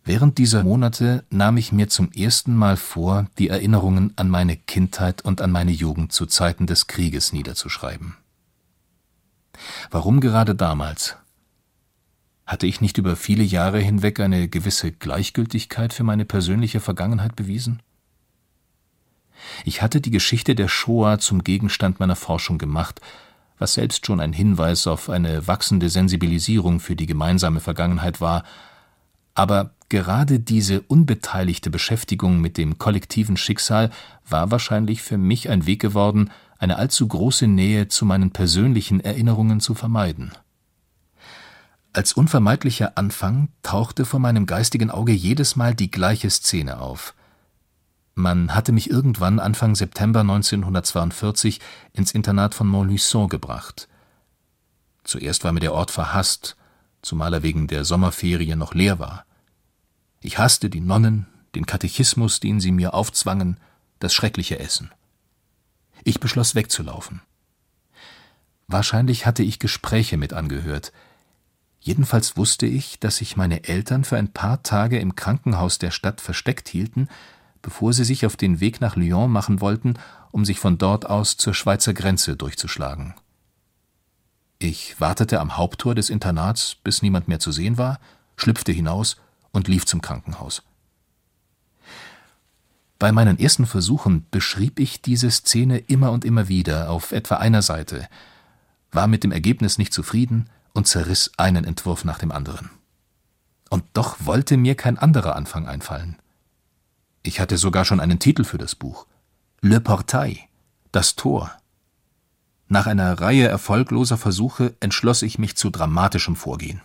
[0.08, 5.20] Während dieser Monate nahm ich mir zum ersten Mal vor, die Erinnerungen an meine Kindheit
[5.20, 8.16] und an meine Jugend zu Zeiten des Krieges niederzuschreiben.
[9.90, 11.18] Warum gerade damals?
[12.46, 17.82] Hatte ich nicht über viele Jahre hinweg eine gewisse Gleichgültigkeit für meine persönliche Vergangenheit bewiesen?
[19.66, 23.02] Ich hatte die Geschichte der Shoah zum Gegenstand meiner Forschung gemacht,
[23.58, 28.44] was selbst schon ein Hinweis auf eine wachsende Sensibilisierung für die gemeinsame Vergangenheit war,
[29.38, 33.90] aber gerade diese unbeteiligte Beschäftigung mit dem kollektiven Schicksal
[34.28, 39.60] war wahrscheinlich für mich ein Weg geworden, eine allzu große Nähe zu meinen persönlichen Erinnerungen
[39.60, 40.32] zu vermeiden.
[41.92, 47.14] Als unvermeidlicher Anfang tauchte vor meinem geistigen Auge jedes Mal die gleiche Szene auf.
[48.16, 51.60] Man hatte mich irgendwann Anfang September 1942
[51.92, 53.88] ins Internat von Montluçon gebracht.
[55.04, 56.56] Zuerst war mir der Ort verhasst,
[57.02, 59.24] zumal er wegen der Sommerferien noch leer war.
[60.20, 63.58] Ich hasste die Nonnen, den Katechismus, den sie mir aufzwangen,
[63.98, 64.90] das schreckliche Essen.
[66.04, 67.22] Ich beschloss wegzulaufen.
[68.66, 70.92] Wahrscheinlich hatte ich Gespräche mit angehört.
[71.80, 76.20] Jedenfalls wusste ich, dass sich meine Eltern für ein paar Tage im Krankenhaus der Stadt
[76.20, 77.08] versteckt hielten
[77.62, 79.94] bevor sie sich auf den Weg nach Lyon machen wollten,
[80.30, 83.14] um sich von dort aus zur Schweizer Grenze durchzuschlagen.
[84.58, 88.00] Ich wartete am Haupttor des Internats, bis niemand mehr zu sehen war,
[88.36, 89.16] schlüpfte hinaus
[89.52, 90.62] und lief zum Krankenhaus.
[92.98, 97.62] Bei meinen ersten Versuchen beschrieb ich diese Szene immer und immer wieder auf etwa einer
[97.62, 98.08] Seite,
[98.90, 102.70] war mit dem Ergebnis nicht zufrieden und zerriss einen Entwurf nach dem anderen.
[103.70, 106.16] Und doch wollte mir kein anderer Anfang einfallen.
[107.22, 109.06] Ich hatte sogar schon einen Titel für das Buch.
[109.60, 110.38] Le Portail,
[110.92, 111.52] das Tor.
[112.68, 116.80] Nach einer Reihe erfolgloser Versuche entschloss ich mich zu dramatischem Vorgehen.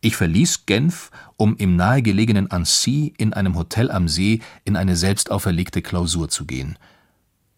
[0.00, 5.30] Ich verließ Genf, um im nahegelegenen Annecy in einem Hotel am See in eine selbst
[5.30, 6.78] auferlegte Klausur zu gehen.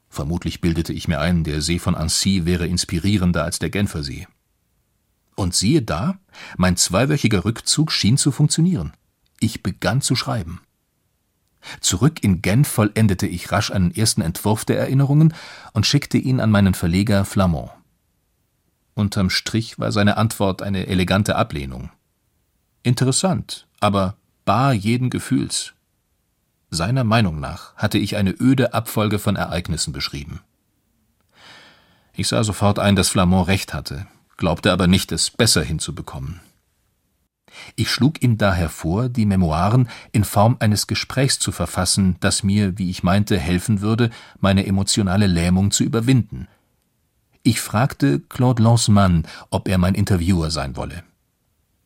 [0.08, 4.26] Vermutlich bildete ich mir ein, der See von Annecy wäre inspirierender als der Genfer See.
[5.36, 6.18] Und siehe da,
[6.56, 8.92] mein zweiwöchiger Rückzug schien zu funktionieren.
[9.38, 10.60] Ich begann zu schreiben.
[11.80, 15.34] Zurück in Genf vollendete ich rasch einen ersten Entwurf der Erinnerungen
[15.72, 17.70] und schickte ihn an meinen Verleger Flamand.
[18.94, 21.90] Unterm Strich war seine Antwort eine elegante Ablehnung.
[22.82, 25.74] Interessant, aber bar jeden Gefühls.
[26.70, 30.40] Seiner Meinung nach hatte ich eine öde Abfolge von Ereignissen beschrieben.
[32.14, 36.40] Ich sah sofort ein, dass Flamand recht hatte, glaubte aber nicht, es besser hinzubekommen.
[37.76, 42.78] Ich schlug ihm daher vor, die Memoiren in Form eines Gesprächs zu verfassen, das mir,
[42.78, 46.48] wie ich meinte, helfen würde, meine emotionale Lähmung zu überwinden.
[47.42, 51.02] Ich fragte Claude Lancemann, ob er mein Interviewer sein wolle.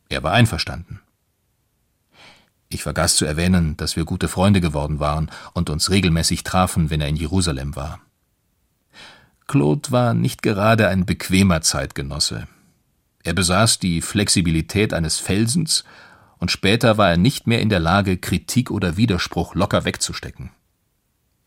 [0.09, 1.01] Er war einverstanden.
[2.69, 7.01] Ich vergaß zu erwähnen, dass wir gute Freunde geworden waren und uns regelmäßig trafen, wenn
[7.01, 7.99] er in Jerusalem war.
[9.47, 12.47] Claude war nicht gerade ein bequemer Zeitgenosse.
[13.23, 15.83] Er besaß die Flexibilität eines Felsens,
[16.37, 20.51] und später war er nicht mehr in der Lage, Kritik oder Widerspruch locker wegzustecken.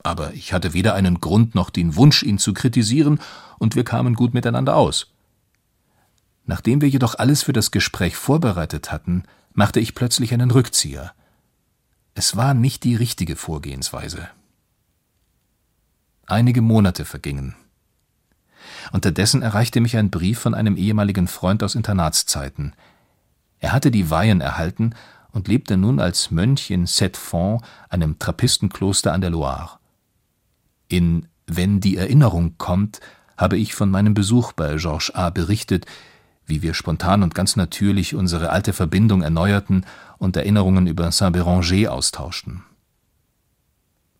[0.03, 3.21] Aber ich hatte weder einen Grund noch den Wunsch, ihn zu kritisieren,
[3.59, 5.13] und wir kamen gut miteinander aus.
[6.49, 11.13] Nachdem wir jedoch alles für das Gespräch vorbereitet hatten, machte ich plötzlich einen Rückzieher.
[12.15, 14.29] Es war nicht die richtige Vorgehensweise.
[16.25, 17.55] Einige Monate vergingen.
[18.93, 22.75] Unterdessen erreichte mich ein Brief von einem ehemaligen Freund aus Internatszeiten.
[23.59, 24.95] Er hatte die Weihen erhalten
[25.33, 29.79] und lebte nun als Mönch in Sept-Fonds, einem Trappistenkloster an der Loire.
[30.89, 33.01] In Wenn die Erinnerung kommt,
[33.37, 35.29] habe ich von meinem Besuch bei Georges A.
[35.29, 35.85] berichtet,
[36.49, 39.85] wie wir spontan und ganz natürlich unsere alte Verbindung erneuerten
[40.19, 42.65] und Erinnerungen über Saint-Béranger austauschten.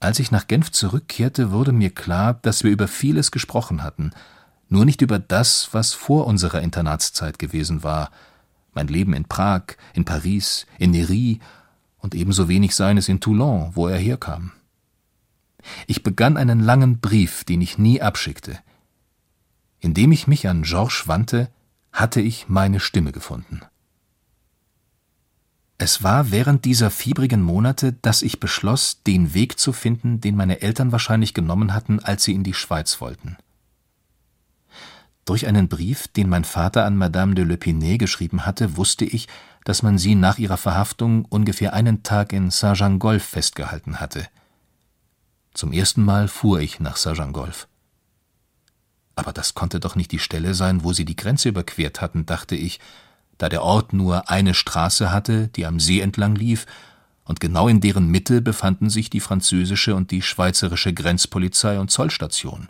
[0.01, 4.13] Als ich nach Genf zurückkehrte, wurde mir klar, dass wir über vieles gesprochen hatten,
[4.69, 8.11] nur nicht über das, was vor unserer Internatszeit gewesen war,
[8.75, 9.63] mein Leben in Prag,
[9.95, 11.41] in Paris, in Nery
[11.99, 14.53] und ebenso wenig seines in Toulon, wo er herkam.
[15.87, 18.59] Ich begann einen langen Brief, den ich nie abschickte.
[19.81, 21.51] Indem ich mich an Georges wandte,
[21.99, 23.63] hatte ich meine Stimme gefunden.
[25.79, 30.61] Es war während dieser fiebrigen Monate, dass ich beschloss, den Weg zu finden, den meine
[30.61, 33.37] Eltern wahrscheinlich genommen hatten, als sie in die Schweiz wollten.
[35.25, 39.29] Durch einen Brief, den mein Vater an Madame de Lepinay geschrieben hatte, wusste ich,
[39.65, 44.27] dass man sie nach ihrer Verhaftung ungefähr einen Tag in Saint-Jean-Golf festgehalten hatte.
[45.53, 47.69] Zum ersten Mal fuhr ich nach Saint-Jean-Golf.
[49.19, 52.55] Aber das konnte doch nicht die Stelle sein, wo sie die Grenze überquert hatten, dachte
[52.55, 52.79] ich,
[53.37, 56.67] da der Ort nur eine Straße hatte, die am See entlang lief,
[57.25, 62.69] und genau in deren Mitte befanden sich die französische und die schweizerische Grenzpolizei und Zollstation.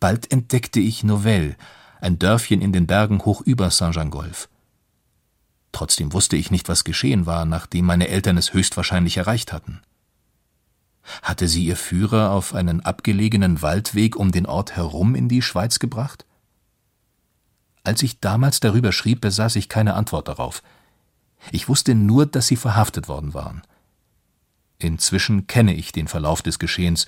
[0.00, 1.54] Bald entdeckte ich Novelle,
[2.00, 4.48] ein Dörfchen in den Bergen hoch über Saint-Jean-Golf.
[5.70, 9.82] Trotzdem wusste ich nicht, was geschehen war, nachdem meine Eltern es höchstwahrscheinlich erreicht hatten.
[11.22, 15.78] Hatte sie ihr Führer auf einen abgelegenen Waldweg um den Ort herum in die Schweiz
[15.78, 16.24] gebracht?
[17.82, 20.62] Als ich damals darüber schrieb, besaß ich keine Antwort darauf.
[21.50, 23.62] Ich wusste nur, dass sie verhaftet worden waren.
[24.78, 27.06] Inzwischen kenne ich den Verlauf des Geschehens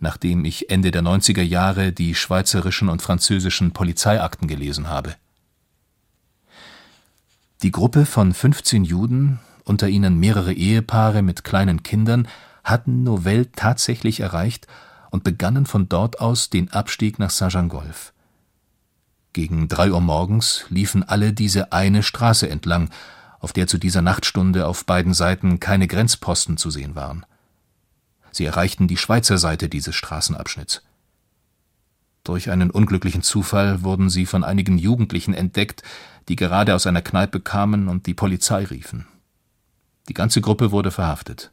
[0.00, 5.14] nachdem ich Ende der 90er Jahre die schweizerischen und französischen Polizeiakten gelesen habe.
[7.62, 12.26] Die Gruppe von 15 Juden, unter ihnen mehrere Ehepaare mit kleinen Kindern,
[12.70, 14.66] hatten Novelle tatsächlich erreicht
[15.10, 18.12] und begannen von dort aus den Abstieg nach Saint-Jean-Golf.
[19.32, 22.90] Gegen drei Uhr morgens liefen alle diese eine Straße entlang,
[23.38, 27.24] auf der zu dieser Nachtstunde auf beiden Seiten keine Grenzposten zu sehen waren.
[28.32, 30.82] Sie erreichten die Schweizer Seite dieses Straßenabschnitts.
[32.22, 35.82] Durch einen unglücklichen Zufall wurden sie von einigen Jugendlichen entdeckt,
[36.28, 39.06] die gerade aus einer Kneipe kamen und die Polizei riefen.
[40.08, 41.50] Die ganze Gruppe wurde verhaftet.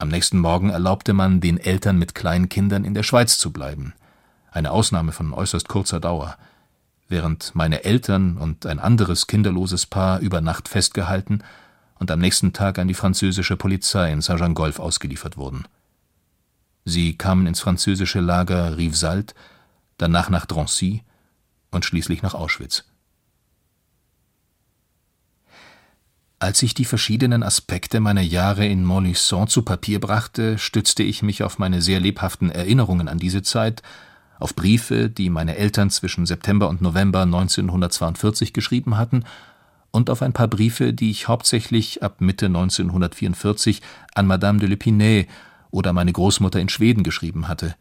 [0.00, 3.94] Am nächsten Morgen erlaubte man den Eltern mit kleinen Kindern in der Schweiz zu bleiben,
[4.52, 6.38] eine Ausnahme von äußerst kurzer Dauer,
[7.08, 11.42] während meine Eltern und ein anderes kinderloses Paar über Nacht festgehalten
[11.98, 15.64] und am nächsten Tag an die französische Polizei in Saint-Jean-Golf ausgeliefert wurden.
[16.84, 19.34] Sie kamen ins französische Lager Rivesaltes,
[19.96, 21.02] danach nach Drancy
[21.72, 22.84] und schließlich nach Auschwitz.
[26.40, 31.42] Als ich die verschiedenen Aspekte meiner Jahre in Montluçon zu Papier brachte, stützte ich mich
[31.42, 33.82] auf meine sehr lebhaften Erinnerungen an diese Zeit,
[34.38, 39.24] auf Briefe, die meine Eltern zwischen September und November 1942 geschrieben hatten
[39.90, 43.82] und auf ein paar Briefe, die ich hauptsächlich ab Mitte 1944
[44.14, 45.26] an Madame de Lepinay
[45.72, 47.74] oder meine Großmutter in Schweden geschrieben hatte.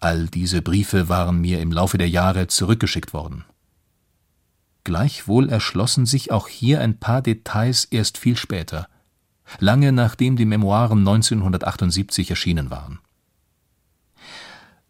[0.00, 3.44] All diese Briefe waren mir im Laufe der Jahre zurückgeschickt worden.
[4.84, 8.88] Gleichwohl erschlossen sich auch hier ein paar Details erst viel später,
[9.58, 13.00] lange nachdem die Memoiren 1978 erschienen waren.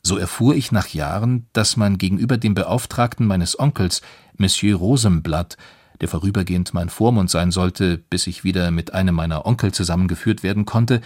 [0.02, 4.00] So erfuhr ich nach Jahren, dass man gegenüber dem Beauftragten meines Onkels,
[4.36, 5.56] Monsieur Rosenblatt,
[6.00, 10.64] der vorübergehend mein Vormund sein sollte, bis ich wieder mit einem meiner Onkel zusammengeführt werden
[10.64, 11.00] konnte,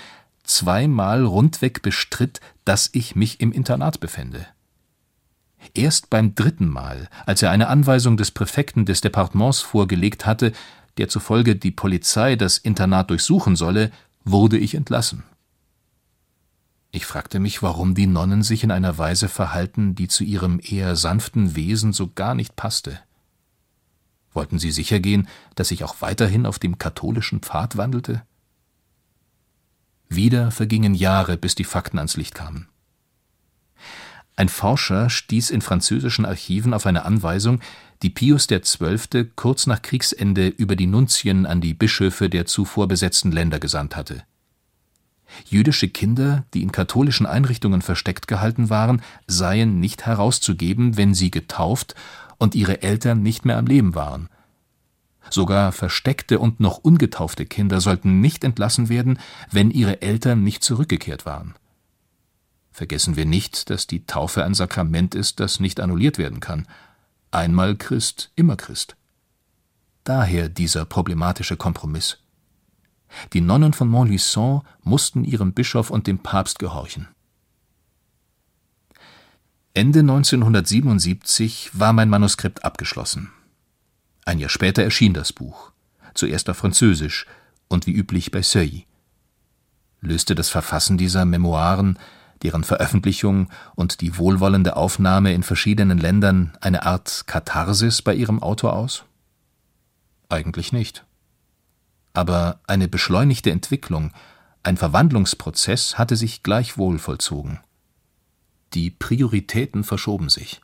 [0.44, 4.46] zweimal rundweg bestritt, dass ich mich im Internat befände.
[5.74, 10.52] Erst beim dritten Mal, als er eine Anweisung des Präfekten des Departements vorgelegt hatte,
[10.98, 13.90] der zufolge die Polizei das Internat durchsuchen solle,
[14.24, 15.24] wurde ich entlassen.
[16.90, 20.94] Ich fragte mich, warum die Nonnen sich in einer Weise verhalten, die zu ihrem eher
[20.94, 23.00] sanften Wesen so gar nicht passte.
[24.34, 28.22] Wollten sie sichergehen, dass ich auch weiterhin auf dem katholischen Pfad wandelte?
[30.08, 32.68] Wieder vergingen Jahre, bis die Fakten ans Licht kamen.
[34.36, 37.60] Ein Forscher stieß in französischen Archiven auf eine Anweisung,
[38.02, 39.30] die Pius XII.
[39.36, 44.24] kurz nach Kriegsende über die Nunzien an die Bischöfe der zuvor besetzten Länder gesandt hatte.
[45.48, 51.94] Jüdische Kinder, die in katholischen Einrichtungen versteckt gehalten waren, seien nicht herauszugeben, wenn sie getauft
[52.38, 54.28] und ihre Eltern nicht mehr am Leben waren.
[55.30, 59.18] Sogar versteckte und noch ungetaufte Kinder sollten nicht entlassen werden,
[59.50, 61.54] wenn ihre Eltern nicht zurückgekehrt waren.
[62.72, 66.66] Vergessen wir nicht, dass die Taufe ein Sakrament ist, das nicht annulliert werden kann.
[67.30, 68.96] Einmal Christ, immer Christ.
[70.04, 72.18] Daher dieser problematische Kompromiss.
[73.34, 77.08] Die Nonnen von Montluçon mussten ihrem Bischof und dem Papst gehorchen.
[79.74, 83.30] Ende 1977 war mein Manuskript abgeschlossen.
[84.24, 85.72] Ein Jahr später erschien das Buch,
[86.14, 87.26] zuerst auf Französisch
[87.68, 88.84] und wie üblich bei Seuil.
[90.00, 91.98] Löste das Verfassen dieser Memoiren,
[92.42, 98.74] deren Veröffentlichung und die wohlwollende Aufnahme in verschiedenen Ländern eine Art Katharsis bei ihrem Autor
[98.74, 99.04] aus?
[100.28, 101.04] Eigentlich nicht.
[102.12, 104.12] Aber eine beschleunigte Entwicklung,
[104.62, 107.60] ein Verwandlungsprozess hatte sich gleichwohl vollzogen.
[108.74, 110.60] Die Prioritäten verschoben sich.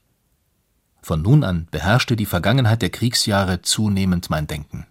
[1.03, 4.87] Von nun an beherrschte die Vergangenheit der Kriegsjahre zunehmend mein Denken.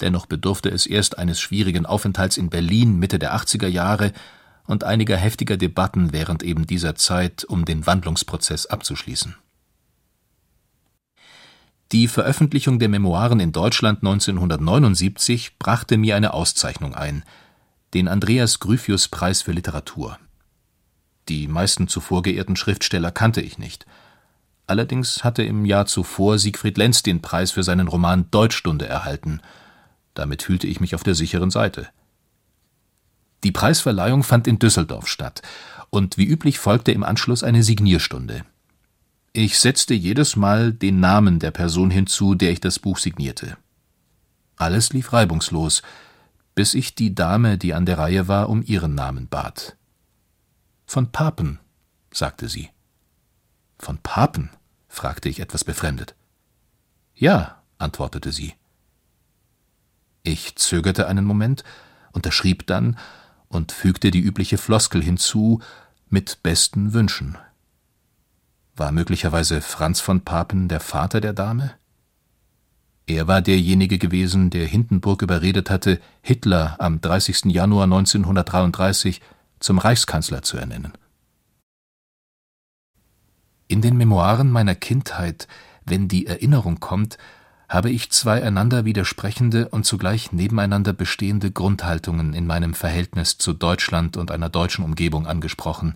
[0.00, 4.12] Dennoch bedurfte es erst eines schwierigen Aufenthalts in Berlin Mitte der 80er Jahre
[4.66, 9.36] und einiger heftiger Debatten während eben dieser Zeit, um den Wandlungsprozess abzuschließen.
[11.92, 17.22] Die Veröffentlichung der Memoiren in Deutschland 1979 brachte mir eine Auszeichnung ein,
[17.92, 20.18] den Andreas Gryphius Preis für Literatur.
[21.28, 23.84] Die meisten zuvor geehrten Schriftsteller kannte ich nicht.
[24.66, 29.40] Allerdings hatte im Jahr zuvor Siegfried Lenz den Preis für seinen Roman Deutschstunde erhalten.
[30.14, 31.88] Damit fühlte ich mich auf der sicheren Seite.
[33.44, 35.42] Die Preisverleihung fand in Düsseldorf statt,
[35.90, 38.44] und wie üblich folgte im Anschluss eine Signierstunde.
[39.32, 43.56] Ich setzte jedes Mal den Namen der Person hinzu, der ich das Buch signierte.
[44.56, 45.82] Alles lief reibungslos,
[46.54, 49.76] bis ich die Dame, die an der Reihe war, um ihren Namen bat.
[50.86, 51.58] Von Papen,
[52.12, 52.70] sagte sie.
[53.78, 54.50] Von Papen?
[54.88, 56.14] fragte ich etwas befremdet.
[57.14, 58.54] Ja, antwortete sie.
[60.22, 61.64] Ich zögerte einen Moment,
[62.12, 62.98] unterschrieb dann
[63.52, 65.60] und fügte die übliche Floskel hinzu
[66.08, 67.38] mit besten Wünschen.
[68.74, 71.72] War möglicherweise Franz von Papen der Vater der Dame?
[73.06, 77.46] Er war derjenige gewesen, der Hindenburg überredet hatte, Hitler am 30.
[77.46, 79.20] Januar 1933
[79.60, 80.92] zum Reichskanzler zu ernennen.
[83.68, 85.48] In den Memoiren meiner Kindheit,
[85.84, 87.18] wenn die Erinnerung kommt,
[87.72, 94.18] habe ich zwei einander widersprechende und zugleich nebeneinander bestehende Grundhaltungen in meinem Verhältnis zu Deutschland
[94.18, 95.94] und einer deutschen Umgebung angesprochen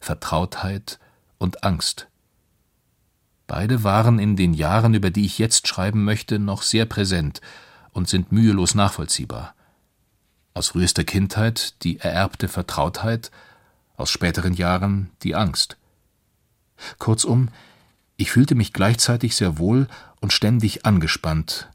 [0.00, 0.98] Vertrautheit
[1.38, 2.08] und Angst.
[3.46, 7.40] Beide waren in den Jahren, über die ich jetzt schreiben möchte, noch sehr präsent
[7.92, 9.54] und sind mühelos nachvollziehbar.
[10.52, 13.30] Aus frühester Kindheit die ererbte Vertrautheit,
[13.96, 15.78] aus späteren Jahren die Angst.
[16.98, 17.48] Kurzum,
[18.18, 19.88] ich fühlte mich gleichzeitig sehr wohl
[20.22, 21.68] und ständig angespannt,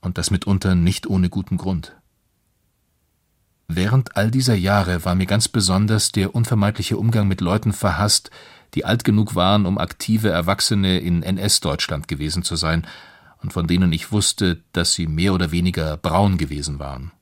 [0.00, 1.96] und das mitunter nicht ohne guten Grund.
[3.66, 8.30] Während all dieser Jahre war mir ganz besonders der unvermeidliche Umgang mit Leuten verhasst,
[8.74, 12.86] die alt genug waren, um aktive Erwachsene in NS-Deutschland gewesen zu sein
[13.42, 17.12] und von denen ich wusste, dass sie mehr oder weniger braun gewesen waren.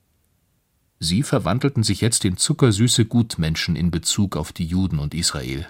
[0.99, 5.67] Sie verwandelten sich jetzt in zuckersüße Gutmenschen in Bezug auf die Juden und Israel.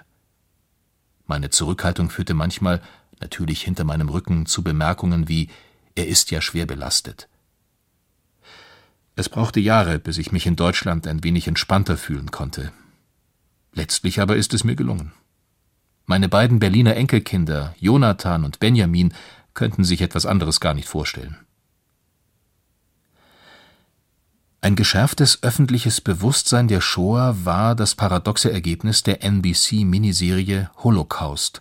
[1.26, 2.80] Meine Zurückhaltung führte manchmal,
[3.20, 5.48] natürlich hinter meinem Rücken, zu Bemerkungen wie
[5.94, 7.28] er ist ja schwer belastet.
[9.16, 12.70] Es brauchte Jahre, bis ich mich in Deutschland ein wenig entspannter fühlen konnte.
[13.72, 15.12] Letztlich aber ist es mir gelungen.
[16.06, 19.12] Meine beiden Berliner Enkelkinder, Jonathan und Benjamin,
[19.54, 21.36] könnten sich etwas anderes gar nicht vorstellen.
[24.60, 31.60] Ein geschärftes öffentliches Bewusstsein der Shoah war das paradoxe Ergebnis der NBC-Miniserie Holocaust.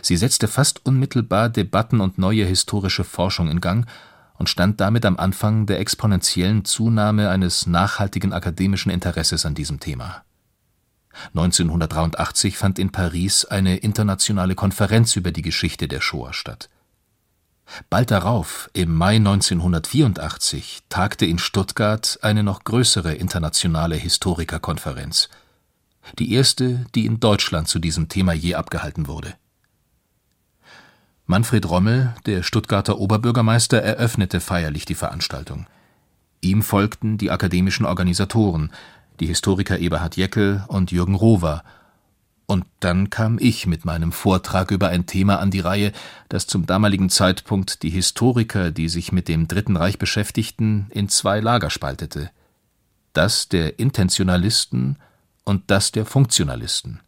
[0.00, 3.86] Sie setzte fast unmittelbar Debatten und neue historische Forschung in Gang
[4.38, 10.24] und stand damit am Anfang der exponentiellen Zunahme eines nachhaltigen akademischen Interesses an diesem Thema.
[11.28, 16.70] 1983 fand in Paris eine internationale Konferenz über die Geschichte der Shoah statt.
[17.88, 25.28] Bald darauf, im Mai 1984, tagte in Stuttgart eine noch größere internationale Historikerkonferenz,
[26.18, 29.34] die erste, die in Deutschland zu diesem Thema je abgehalten wurde.
[31.26, 35.66] Manfred Rommel, der Stuttgarter Oberbürgermeister, eröffnete feierlich die Veranstaltung.
[36.40, 38.72] Ihm folgten die akademischen Organisatoren,
[39.20, 41.62] die Historiker Eberhard Jeckel und Jürgen Rover
[42.52, 45.90] und dann kam ich mit meinem Vortrag über ein Thema an die Reihe,
[46.28, 51.40] das zum damaligen Zeitpunkt die Historiker, die sich mit dem Dritten Reich beschäftigten, in zwei
[51.40, 52.30] Lager spaltete.
[53.14, 54.98] Das der Intentionalisten
[55.44, 57.00] und das der Funktionalisten.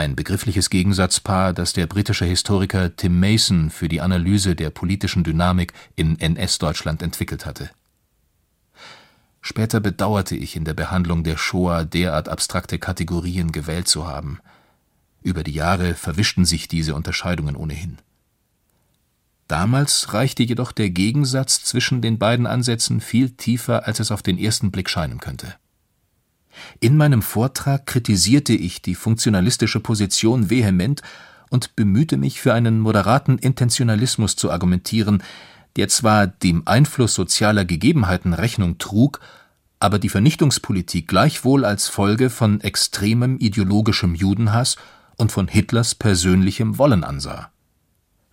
[0.00, 5.74] Ein begriffliches Gegensatzpaar, das der britische Historiker Tim Mason für die Analyse der politischen Dynamik
[5.94, 7.68] in NS-Deutschland entwickelt hatte
[9.42, 14.38] Später bedauerte ich in der Behandlung der Shoah derart abstrakte Kategorien gewählt zu haben.
[15.22, 17.98] Über die Jahre verwischten sich diese Unterscheidungen ohnehin.
[19.48, 24.38] Damals reichte jedoch der Gegensatz zwischen den beiden Ansätzen viel tiefer, als es auf den
[24.38, 25.56] ersten Blick scheinen könnte.
[26.80, 31.02] In meinem Vortrag kritisierte ich die funktionalistische Position vehement
[31.50, 35.22] und bemühte mich für einen moderaten Intentionalismus zu argumentieren,
[35.76, 39.20] der zwar dem Einfluss sozialer Gegebenheiten Rechnung trug,
[39.78, 44.76] aber die Vernichtungspolitik gleichwohl als Folge von extremem ideologischem Judenhass
[45.16, 47.50] und von Hitlers persönlichem Wollen ansah.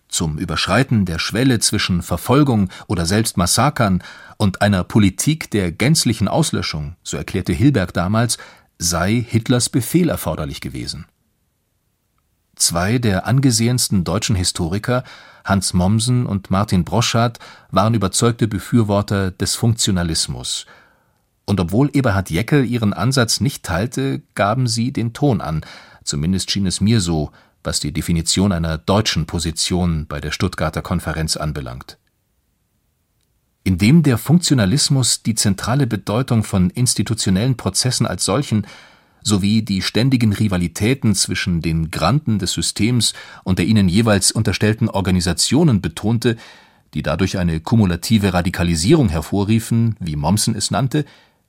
[0.08, 4.02] Zum Überschreiten der Schwelle zwischen Verfolgung oder selbst Massakern
[4.38, 8.38] und einer Politik der gänzlichen Auslöschung, so erklärte Hilberg damals,
[8.78, 11.06] sei Hitlers Befehl erforderlich gewesen.
[12.56, 15.04] Zwei der angesehensten deutschen Historiker
[15.44, 17.38] Hans Mommsen und Martin Broschat
[17.70, 20.66] waren überzeugte Befürworter des Funktionalismus.
[21.46, 25.64] Und obwohl Eberhard Jeckel ihren Ansatz nicht teilte, gaben sie den Ton an,
[26.04, 27.30] zumindest schien es mir so,
[27.64, 31.98] was die Definition einer deutschen Position bei der Stuttgarter Konferenz anbelangt.
[33.64, 38.66] Indem der Funktionalismus die zentrale Bedeutung von institutionellen Prozessen als solchen
[39.22, 43.12] sowie die ständigen Rivalitäten zwischen den Granden des Systems
[43.44, 46.36] und der ihnen jeweils unterstellten Organisationen betonte,
[46.94, 51.04] die dadurch eine kumulative Radikalisierung hervorriefen, wie Mommsen es nannte,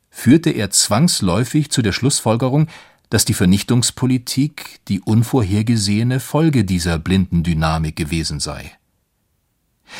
[0.09, 2.67] führte er zwangsläufig zu der Schlussfolgerung,
[3.09, 8.71] dass die Vernichtungspolitik die unvorhergesehene Folge dieser blinden Dynamik gewesen sei.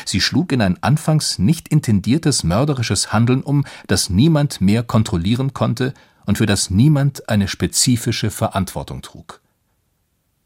[0.04, 5.94] Sie schlug in ein anfangs nicht intendiertes mörderisches Handeln um, das niemand mehr kontrollieren konnte
[6.26, 9.40] und für das niemand eine spezifische Verantwortung trug.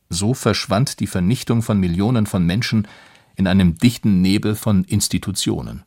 [0.09, 2.89] So verschwand die Vernichtung von Millionen von Menschen
[3.37, 5.83] in einem dichten Nebel von Institutionen.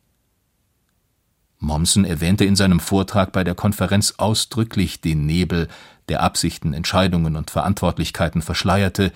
[1.60, 5.66] Mommsen erwähnte in seinem Vortrag bei der Konferenz ausdrücklich den Nebel,
[6.08, 9.12] der Absichten, Entscheidungen und Verantwortlichkeiten verschleierte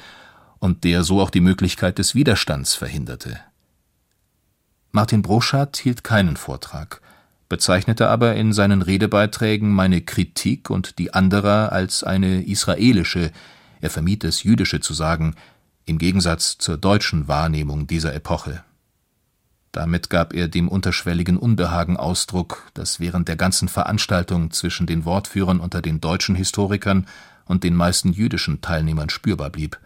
[0.59, 3.41] und der so auch die Möglichkeit des Widerstands verhinderte.
[4.91, 7.01] Martin Broschat hielt keinen Vortrag,
[7.49, 13.33] bezeichnete aber in seinen Redebeiträgen meine Kritik und die anderer als eine israelische,
[13.81, 15.35] er vermied es jüdische zu sagen,
[15.85, 18.63] im Gegensatz zur deutschen Wahrnehmung dieser Epoche.
[19.73, 25.61] Damit gab er dem unterschwelligen Unbehagen Ausdruck, das während der ganzen Veranstaltung zwischen den Wortführern
[25.61, 27.07] unter den deutschen Historikern
[27.47, 29.79] und den meisten jüdischen Teilnehmern spürbar blieb.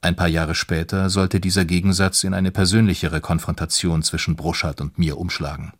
[0.00, 5.18] Ein paar Jahre später sollte dieser Gegensatz in eine persönlichere Konfrontation zwischen Broschat und mir
[5.18, 5.72] umschlagen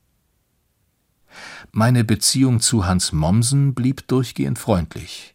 [1.72, 5.34] meine Beziehung zu Hans Mommsen blieb durchgehend freundlich.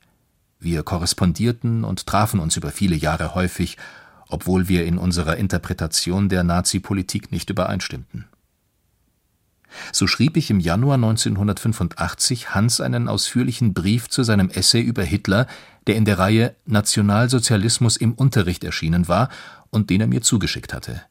[0.60, 3.78] Wir korrespondierten und trafen uns über viele Jahre häufig,
[4.32, 8.26] obwohl wir in unserer Interpretation der Nazi-Politik nicht übereinstimmten.
[9.94, 15.48] So schrieb ich im Januar 1985 Hans einen ausführlichen Brief zu seinem Essay über Hitler,
[15.88, 19.30] der in der Reihe Nationalsozialismus im Unterricht erschienen war
[19.70, 21.02] und den er mir zugeschickt hatte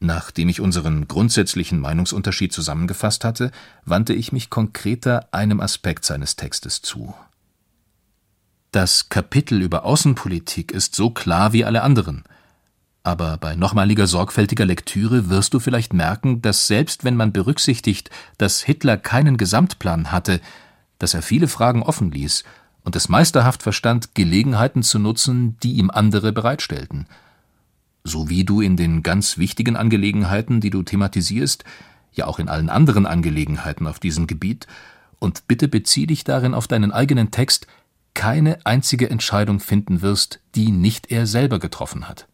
[0.00, 3.50] Nachdem ich unseren grundsätzlichen Meinungsunterschied zusammengefasst hatte,
[3.84, 7.14] wandte ich mich konkreter einem Aspekt seines Textes zu.
[8.70, 12.24] Das Kapitel über Außenpolitik ist so klar wie alle anderen.
[13.02, 18.62] Aber bei nochmaliger sorgfältiger Lektüre wirst du vielleicht merken, dass selbst wenn man berücksichtigt, dass
[18.62, 20.40] Hitler keinen Gesamtplan hatte,
[20.98, 22.44] dass er viele Fragen offen ließ
[22.82, 27.06] und es meisterhaft verstand, Gelegenheiten zu nutzen, die ihm andere bereitstellten–
[28.08, 31.64] so wie du in den ganz wichtigen Angelegenheiten, die du thematisierst,
[32.12, 34.66] ja auch in allen anderen Angelegenheiten auf diesem Gebiet,
[35.20, 37.66] und bitte bezieh dich darin auf deinen eigenen Text,
[38.14, 42.26] keine einzige Entscheidung finden wirst, die nicht er selber getroffen hat.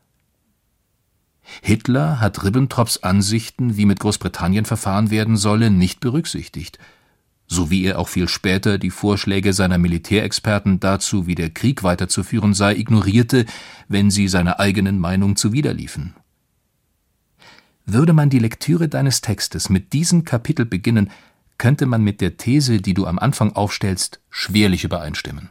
[1.62, 6.78] Hitler hat Ribbentrops Ansichten, wie mit Großbritannien verfahren werden solle, nicht berücksichtigt,
[7.46, 12.54] so wie er auch viel später die Vorschläge seiner Militärexperten dazu, wie der Krieg weiterzuführen
[12.54, 13.44] sei, ignorierte,
[13.88, 16.14] wenn sie seiner eigenen Meinung zuwiderliefen.
[17.86, 21.10] Würde man die Lektüre deines Textes mit diesem Kapitel beginnen,
[21.58, 25.50] könnte man mit der These, die du am Anfang aufstellst, schwerlich übereinstimmen.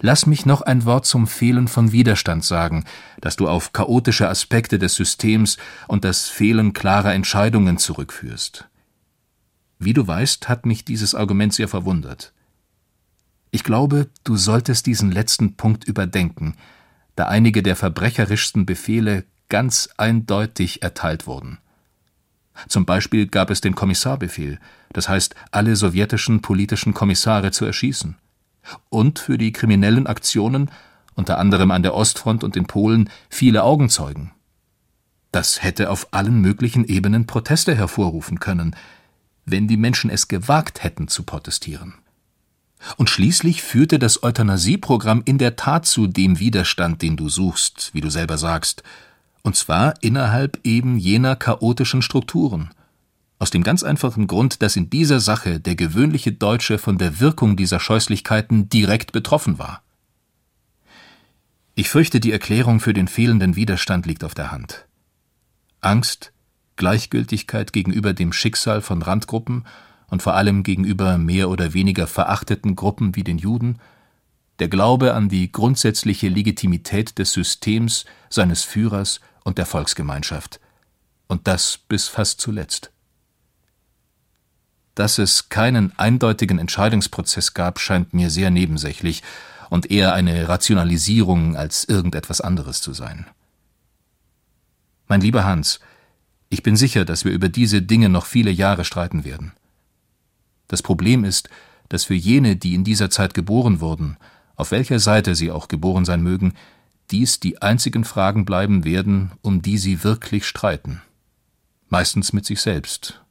[0.00, 2.84] Lass mich noch ein Wort zum Fehlen von Widerstand sagen,
[3.20, 5.56] das du auf chaotische Aspekte des Systems
[5.88, 8.68] und das Fehlen klarer Entscheidungen zurückführst.
[9.78, 12.32] Wie du weißt, hat mich dieses Argument sehr verwundert.
[13.50, 16.56] Ich glaube, du solltest diesen letzten Punkt überdenken,
[17.16, 21.58] da einige der verbrecherischsten Befehle ganz eindeutig erteilt wurden.
[22.68, 24.60] Zum Beispiel gab es den Kommissarbefehl,
[24.92, 28.16] das heißt, alle sowjetischen politischen Kommissare zu erschießen
[28.88, 30.70] und für die kriminellen Aktionen,
[31.14, 34.32] unter anderem an der Ostfront und in Polen, viele Augenzeugen.
[35.32, 38.74] Das hätte auf allen möglichen Ebenen Proteste hervorrufen können,
[39.44, 41.94] wenn die Menschen es gewagt hätten zu protestieren.
[42.96, 48.00] Und schließlich führte das Euthanasieprogramm in der Tat zu dem Widerstand, den du suchst, wie
[48.00, 48.82] du selber sagst,
[49.42, 52.70] und zwar innerhalb eben jener chaotischen Strukturen.
[53.40, 57.56] Aus dem ganz einfachen Grund, dass in dieser Sache der gewöhnliche Deutsche von der Wirkung
[57.56, 59.82] dieser Scheußlichkeiten direkt betroffen war.
[61.74, 64.86] Ich fürchte, die Erklärung für den fehlenden Widerstand liegt auf der Hand.
[65.80, 66.34] Angst,
[66.76, 69.64] Gleichgültigkeit gegenüber dem Schicksal von Randgruppen
[70.08, 73.78] und vor allem gegenüber mehr oder weniger verachteten Gruppen wie den Juden,
[74.58, 80.60] der Glaube an die grundsätzliche Legitimität des Systems, seines Führers und der Volksgemeinschaft,
[81.26, 82.92] und das bis fast zuletzt.
[85.00, 89.22] Dass es keinen eindeutigen Entscheidungsprozess gab, scheint mir sehr nebensächlich
[89.70, 93.24] und eher eine Rationalisierung als irgendetwas anderes zu sein.
[95.08, 95.80] Mein lieber Hans,
[96.50, 99.52] ich bin sicher, dass wir über diese Dinge noch viele Jahre streiten werden.
[100.68, 101.48] Das Problem ist,
[101.88, 104.18] dass für jene, die in dieser Zeit geboren wurden,
[104.54, 106.52] auf welcher Seite sie auch geboren sein mögen,
[107.10, 111.00] dies die einzigen Fragen bleiben werden, um die sie wirklich streiten.
[111.88, 113.22] Meistens mit sich selbst,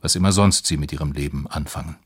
[0.00, 1.96] was immer sonst sie mit ihrem Leben anfangen.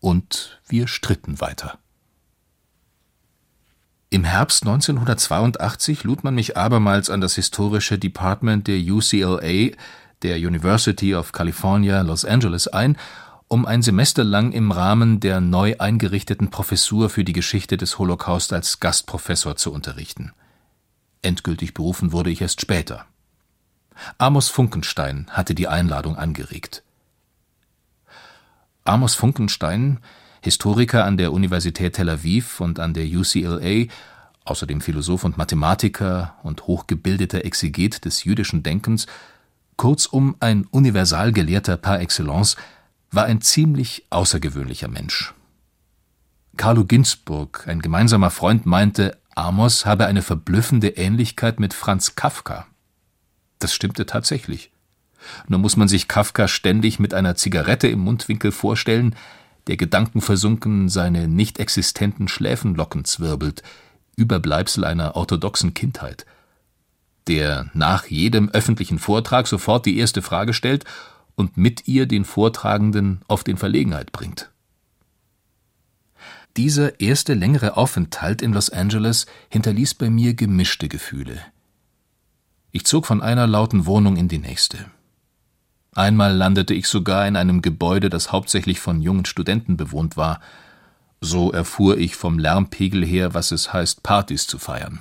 [0.00, 1.78] Und wir stritten weiter.
[4.10, 9.76] Im Herbst 1982 lud man mich abermals an das historische Department der UCLA,
[10.22, 12.96] der University of California, Los Angeles, ein,
[13.48, 18.52] um ein Semester lang im Rahmen der neu eingerichteten Professur für die Geschichte des Holocaust
[18.52, 20.32] als Gastprofessor zu unterrichten.
[21.22, 23.06] Endgültig berufen wurde ich erst später.
[24.18, 26.82] Amos Funkenstein hatte die Einladung angeregt.
[28.84, 30.00] Amos Funkenstein,
[30.40, 33.86] Historiker an der Universität Tel Aviv und an der UCLA,
[34.44, 39.06] außerdem Philosoph und Mathematiker und hochgebildeter Exeget des jüdischen Denkens,
[39.76, 42.56] kurzum ein Universalgelehrter par excellence,
[43.10, 45.34] war ein ziemlich außergewöhnlicher Mensch.
[46.56, 52.66] Carlo Ginzburg, ein gemeinsamer Freund, meinte, Amos habe eine verblüffende Ähnlichkeit mit Franz Kafka.
[53.58, 54.70] Das stimmte tatsächlich.
[55.48, 59.16] Nur muss man sich Kafka ständig mit einer Zigarette im Mundwinkel vorstellen,
[59.66, 63.62] der gedankenversunken seine nicht existenten Schläfenlocken zwirbelt,
[64.16, 66.26] Überbleibsel einer orthodoxen Kindheit,
[67.28, 70.84] der nach jedem öffentlichen Vortrag sofort die erste Frage stellt
[71.34, 74.50] und mit ihr den Vortragenden oft in Verlegenheit bringt.
[76.56, 81.40] Dieser erste längere Aufenthalt in Los Angeles hinterließ bei mir gemischte Gefühle.
[82.70, 84.78] Ich zog von einer lauten Wohnung in die nächste.
[85.94, 90.40] Einmal landete ich sogar in einem Gebäude, das hauptsächlich von jungen Studenten bewohnt war.
[91.20, 95.00] So erfuhr ich vom Lärmpegel her, was es heißt, Partys zu feiern.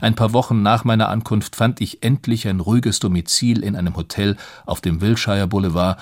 [0.00, 4.36] Ein paar Wochen nach meiner Ankunft fand ich endlich ein ruhiges Domizil in einem Hotel
[4.66, 6.00] auf dem Wilshire Boulevard,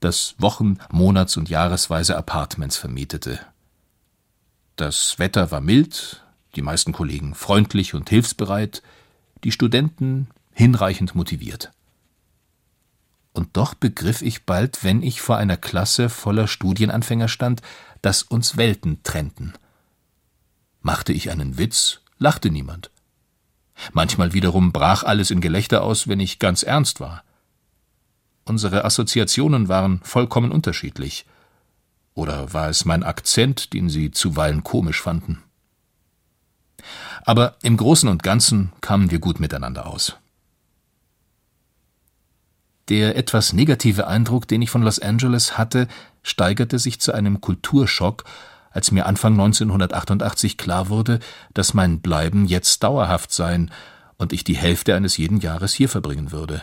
[0.00, 3.40] das Wochen-, Monats- und Jahresweise Apartments vermietete.
[4.76, 6.24] Das Wetter war mild,
[6.56, 8.82] die meisten Kollegen freundlich und hilfsbereit,
[9.44, 11.72] die Studenten hinreichend motiviert.
[13.32, 17.62] Und doch begriff ich bald, wenn ich vor einer Klasse voller Studienanfänger stand,
[18.02, 19.52] dass uns Welten trennten.
[20.82, 22.90] Machte ich einen Witz, lachte niemand.
[23.92, 27.24] Manchmal wiederum brach alles in Gelächter aus, wenn ich ganz ernst war.
[28.44, 31.24] Unsere Assoziationen waren vollkommen unterschiedlich.
[32.14, 35.42] Oder war es mein Akzent, den sie zuweilen komisch fanden?
[37.24, 40.16] Aber im Großen und Ganzen kamen wir gut miteinander aus.
[42.88, 45.86] Der etwas negative Eindruck, den ich von Los Angeles hatte,
[46.22, 48.24] steigerte sich zu einem Kulturschock,
[48.72, 51.20] als mir Anfang 1988 klar wurde,
[51.54, 53.70] dass mein Bleiben jetzt dauerhaft sein
[54.16, 56.62] und ich die Hälfte eines jeden Jahres hier verbringen würde.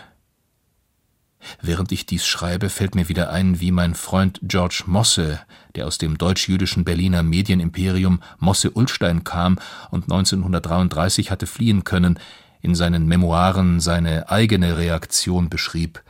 [1.62, 5.40] Während ich dies schreibe, fällt mir wieder ein, wie mein Freund George Mosse,
[5.76, 9.58] der aus dem deutsch-jüdischen Berliner Medienimperium Mosse-Ulstein kam
[9.90, 12.20] und 1933 hatte fliehen können,
[12.62, 16.04] in seinen Memoiren seine eigene Reaktion beschrieb.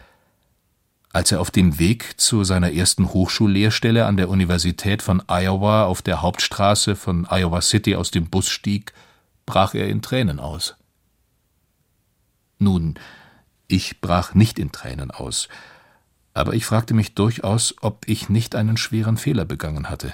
[1.13, 6.01] Als er auf dem Weg zu seiner ersten Hochschullehrstelle an der Universität von Iowa auf
[6.01, 8.93] der Hauptstraße von Iowa City aus dem Bus stieg,
[9.45, 10.75] brach er in Tränen aus.
[12.59, 12.95] Nun,
[13.68, 15.47] ich brach nicht in Tränen aus,
[16.34, 20.13] aber ich fragte mich durchaus, ob ich nicht einen schweren Fehler begangen hatte.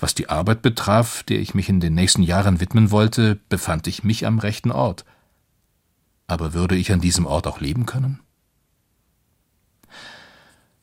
[0.00, 4.02] Was die Arbeit betraf, der ich mich in den nächsten Jahren widmen wollte, befand ich
[4.02, 5.04] mich am rechten Ort.
[6.26, 8.20] Aber würde ich an diesem Ort auch leben können?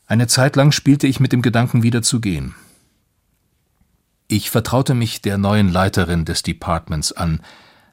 [0.06, 2.54] Eine Zeit lang spielte ich mit dem Gedanken, wieder zu gehen.
[4.28, 7.42] Ich vertraute mich der neuen Leiterin des Departments an,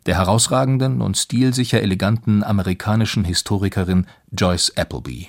[0.09, 5.28] der herausragenden und stilsicher eleganten amerikanischen Historikerin Joyce Appleby.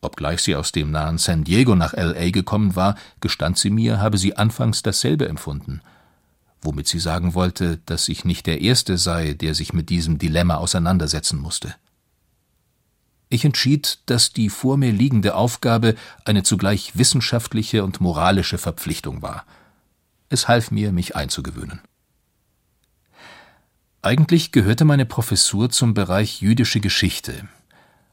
[0.00, 2.30] Obgleich sie aus dem nahen San Diego nach L.A.
[2.30, 5.80] gekommen war, gestand sie mir, habe sie anfangs dasselbe empfunden,
[6.62, 10.58] womit sie sagen wollte, dass ich nicht der Erste sei, der sich mit diesem Dilemma
[10.58, 11.74] auseinandersetzen musste.
[13.30, 19.44] Ich entschied, dass die vor mir liegende Aufgabe eine zugleich wissenschaftliche und moralische Verpflichtung war.
[20.28, 21.80] Es half mir, mich einzugewöhnen.
[24.06, 27.48] Eigentlich gehörte meine Professur zum Bereich jüdische Geschichte,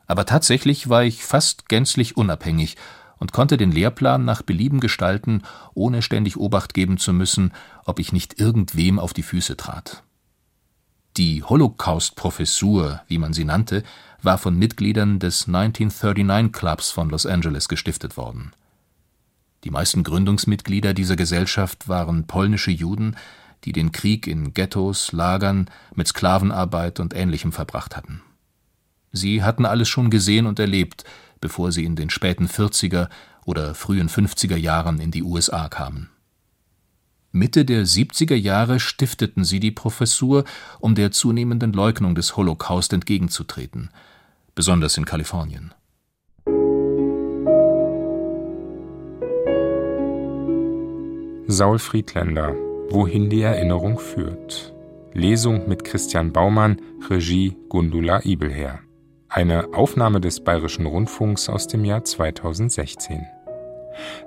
[0.07, 2.77] aber tatsächlich war ich fast gänzlich unabhängig
[3.19, 5.43] und konnte den Lehrplan nach Belieben gestalten,
[5.75, 7.53] ohne ständig Obacht geben zu müssen,
[7.85, 10.01] ob ich nicht irgendwem auf die Füße trat.
[11.15, 13.83] Die Holocaust-Professur, wie man sie nannte,
[14.19, 18.51] war von Mitgliedern des 1939 Clubs von Los Angeles gestiftet worden.
[19.63, 23.15] Die meisten Gründungsmitglieder dieser Gesellschaft waren polnische Juden,
[23.65, 28.21] die den Krieg in Ghettos, Lagern, mit Sklavenarbeit und Ähnlichem verbracht hatten.
[29.11, 31.03] Sie hatten alles schon gesehen und erlebt,
[31.39, 33.09] bevor sie in den späten 40er
[33.45, 36.09] oder frühen 50er Jahren in die USA kamen.
[37.31, 40.43] Mitte der 70er Jahre stifteten sie die Professur,
[40.79, 43.89] um der zunehmenden Leugnung des Holocaust entgegenzutreten,
[44.53, 45.73] besonders in Kalifornien.
[51.47, 52.55] Saul Friedländer
[52.93, 54.71] Wohin die Erinnerung führt.
[55.13, 56.79] Lesung mit Christian Baumann,
[57.09, 58.81] Regie Gundula Ibelher.
[59.29, 63.25] Eine Aufnahme des Bayerischen Rundfunks aus dem Jahr 2016.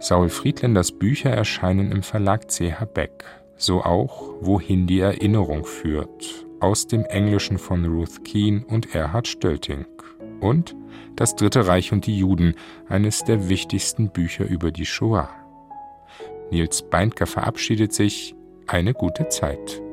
[0.00, 3.24] Saul Friedländers Bücher erscheinen im Verlag CH Beck,
[3.56, 9.86] so auch Wohin die Erinnerung führt, aus dem Englischen von Ruth Keen und Erhard Stölting
[10.40, 10.74] und
[11.14, 12.56] Das Dritte Reich und die Juden,
[12.88, 15.30] eines der wichtigsten Bücher über die Shoah.
[16.50, 18.35] Nils Beindker verabschiedet sich
[18.66, 19.85] eine gute Zeit.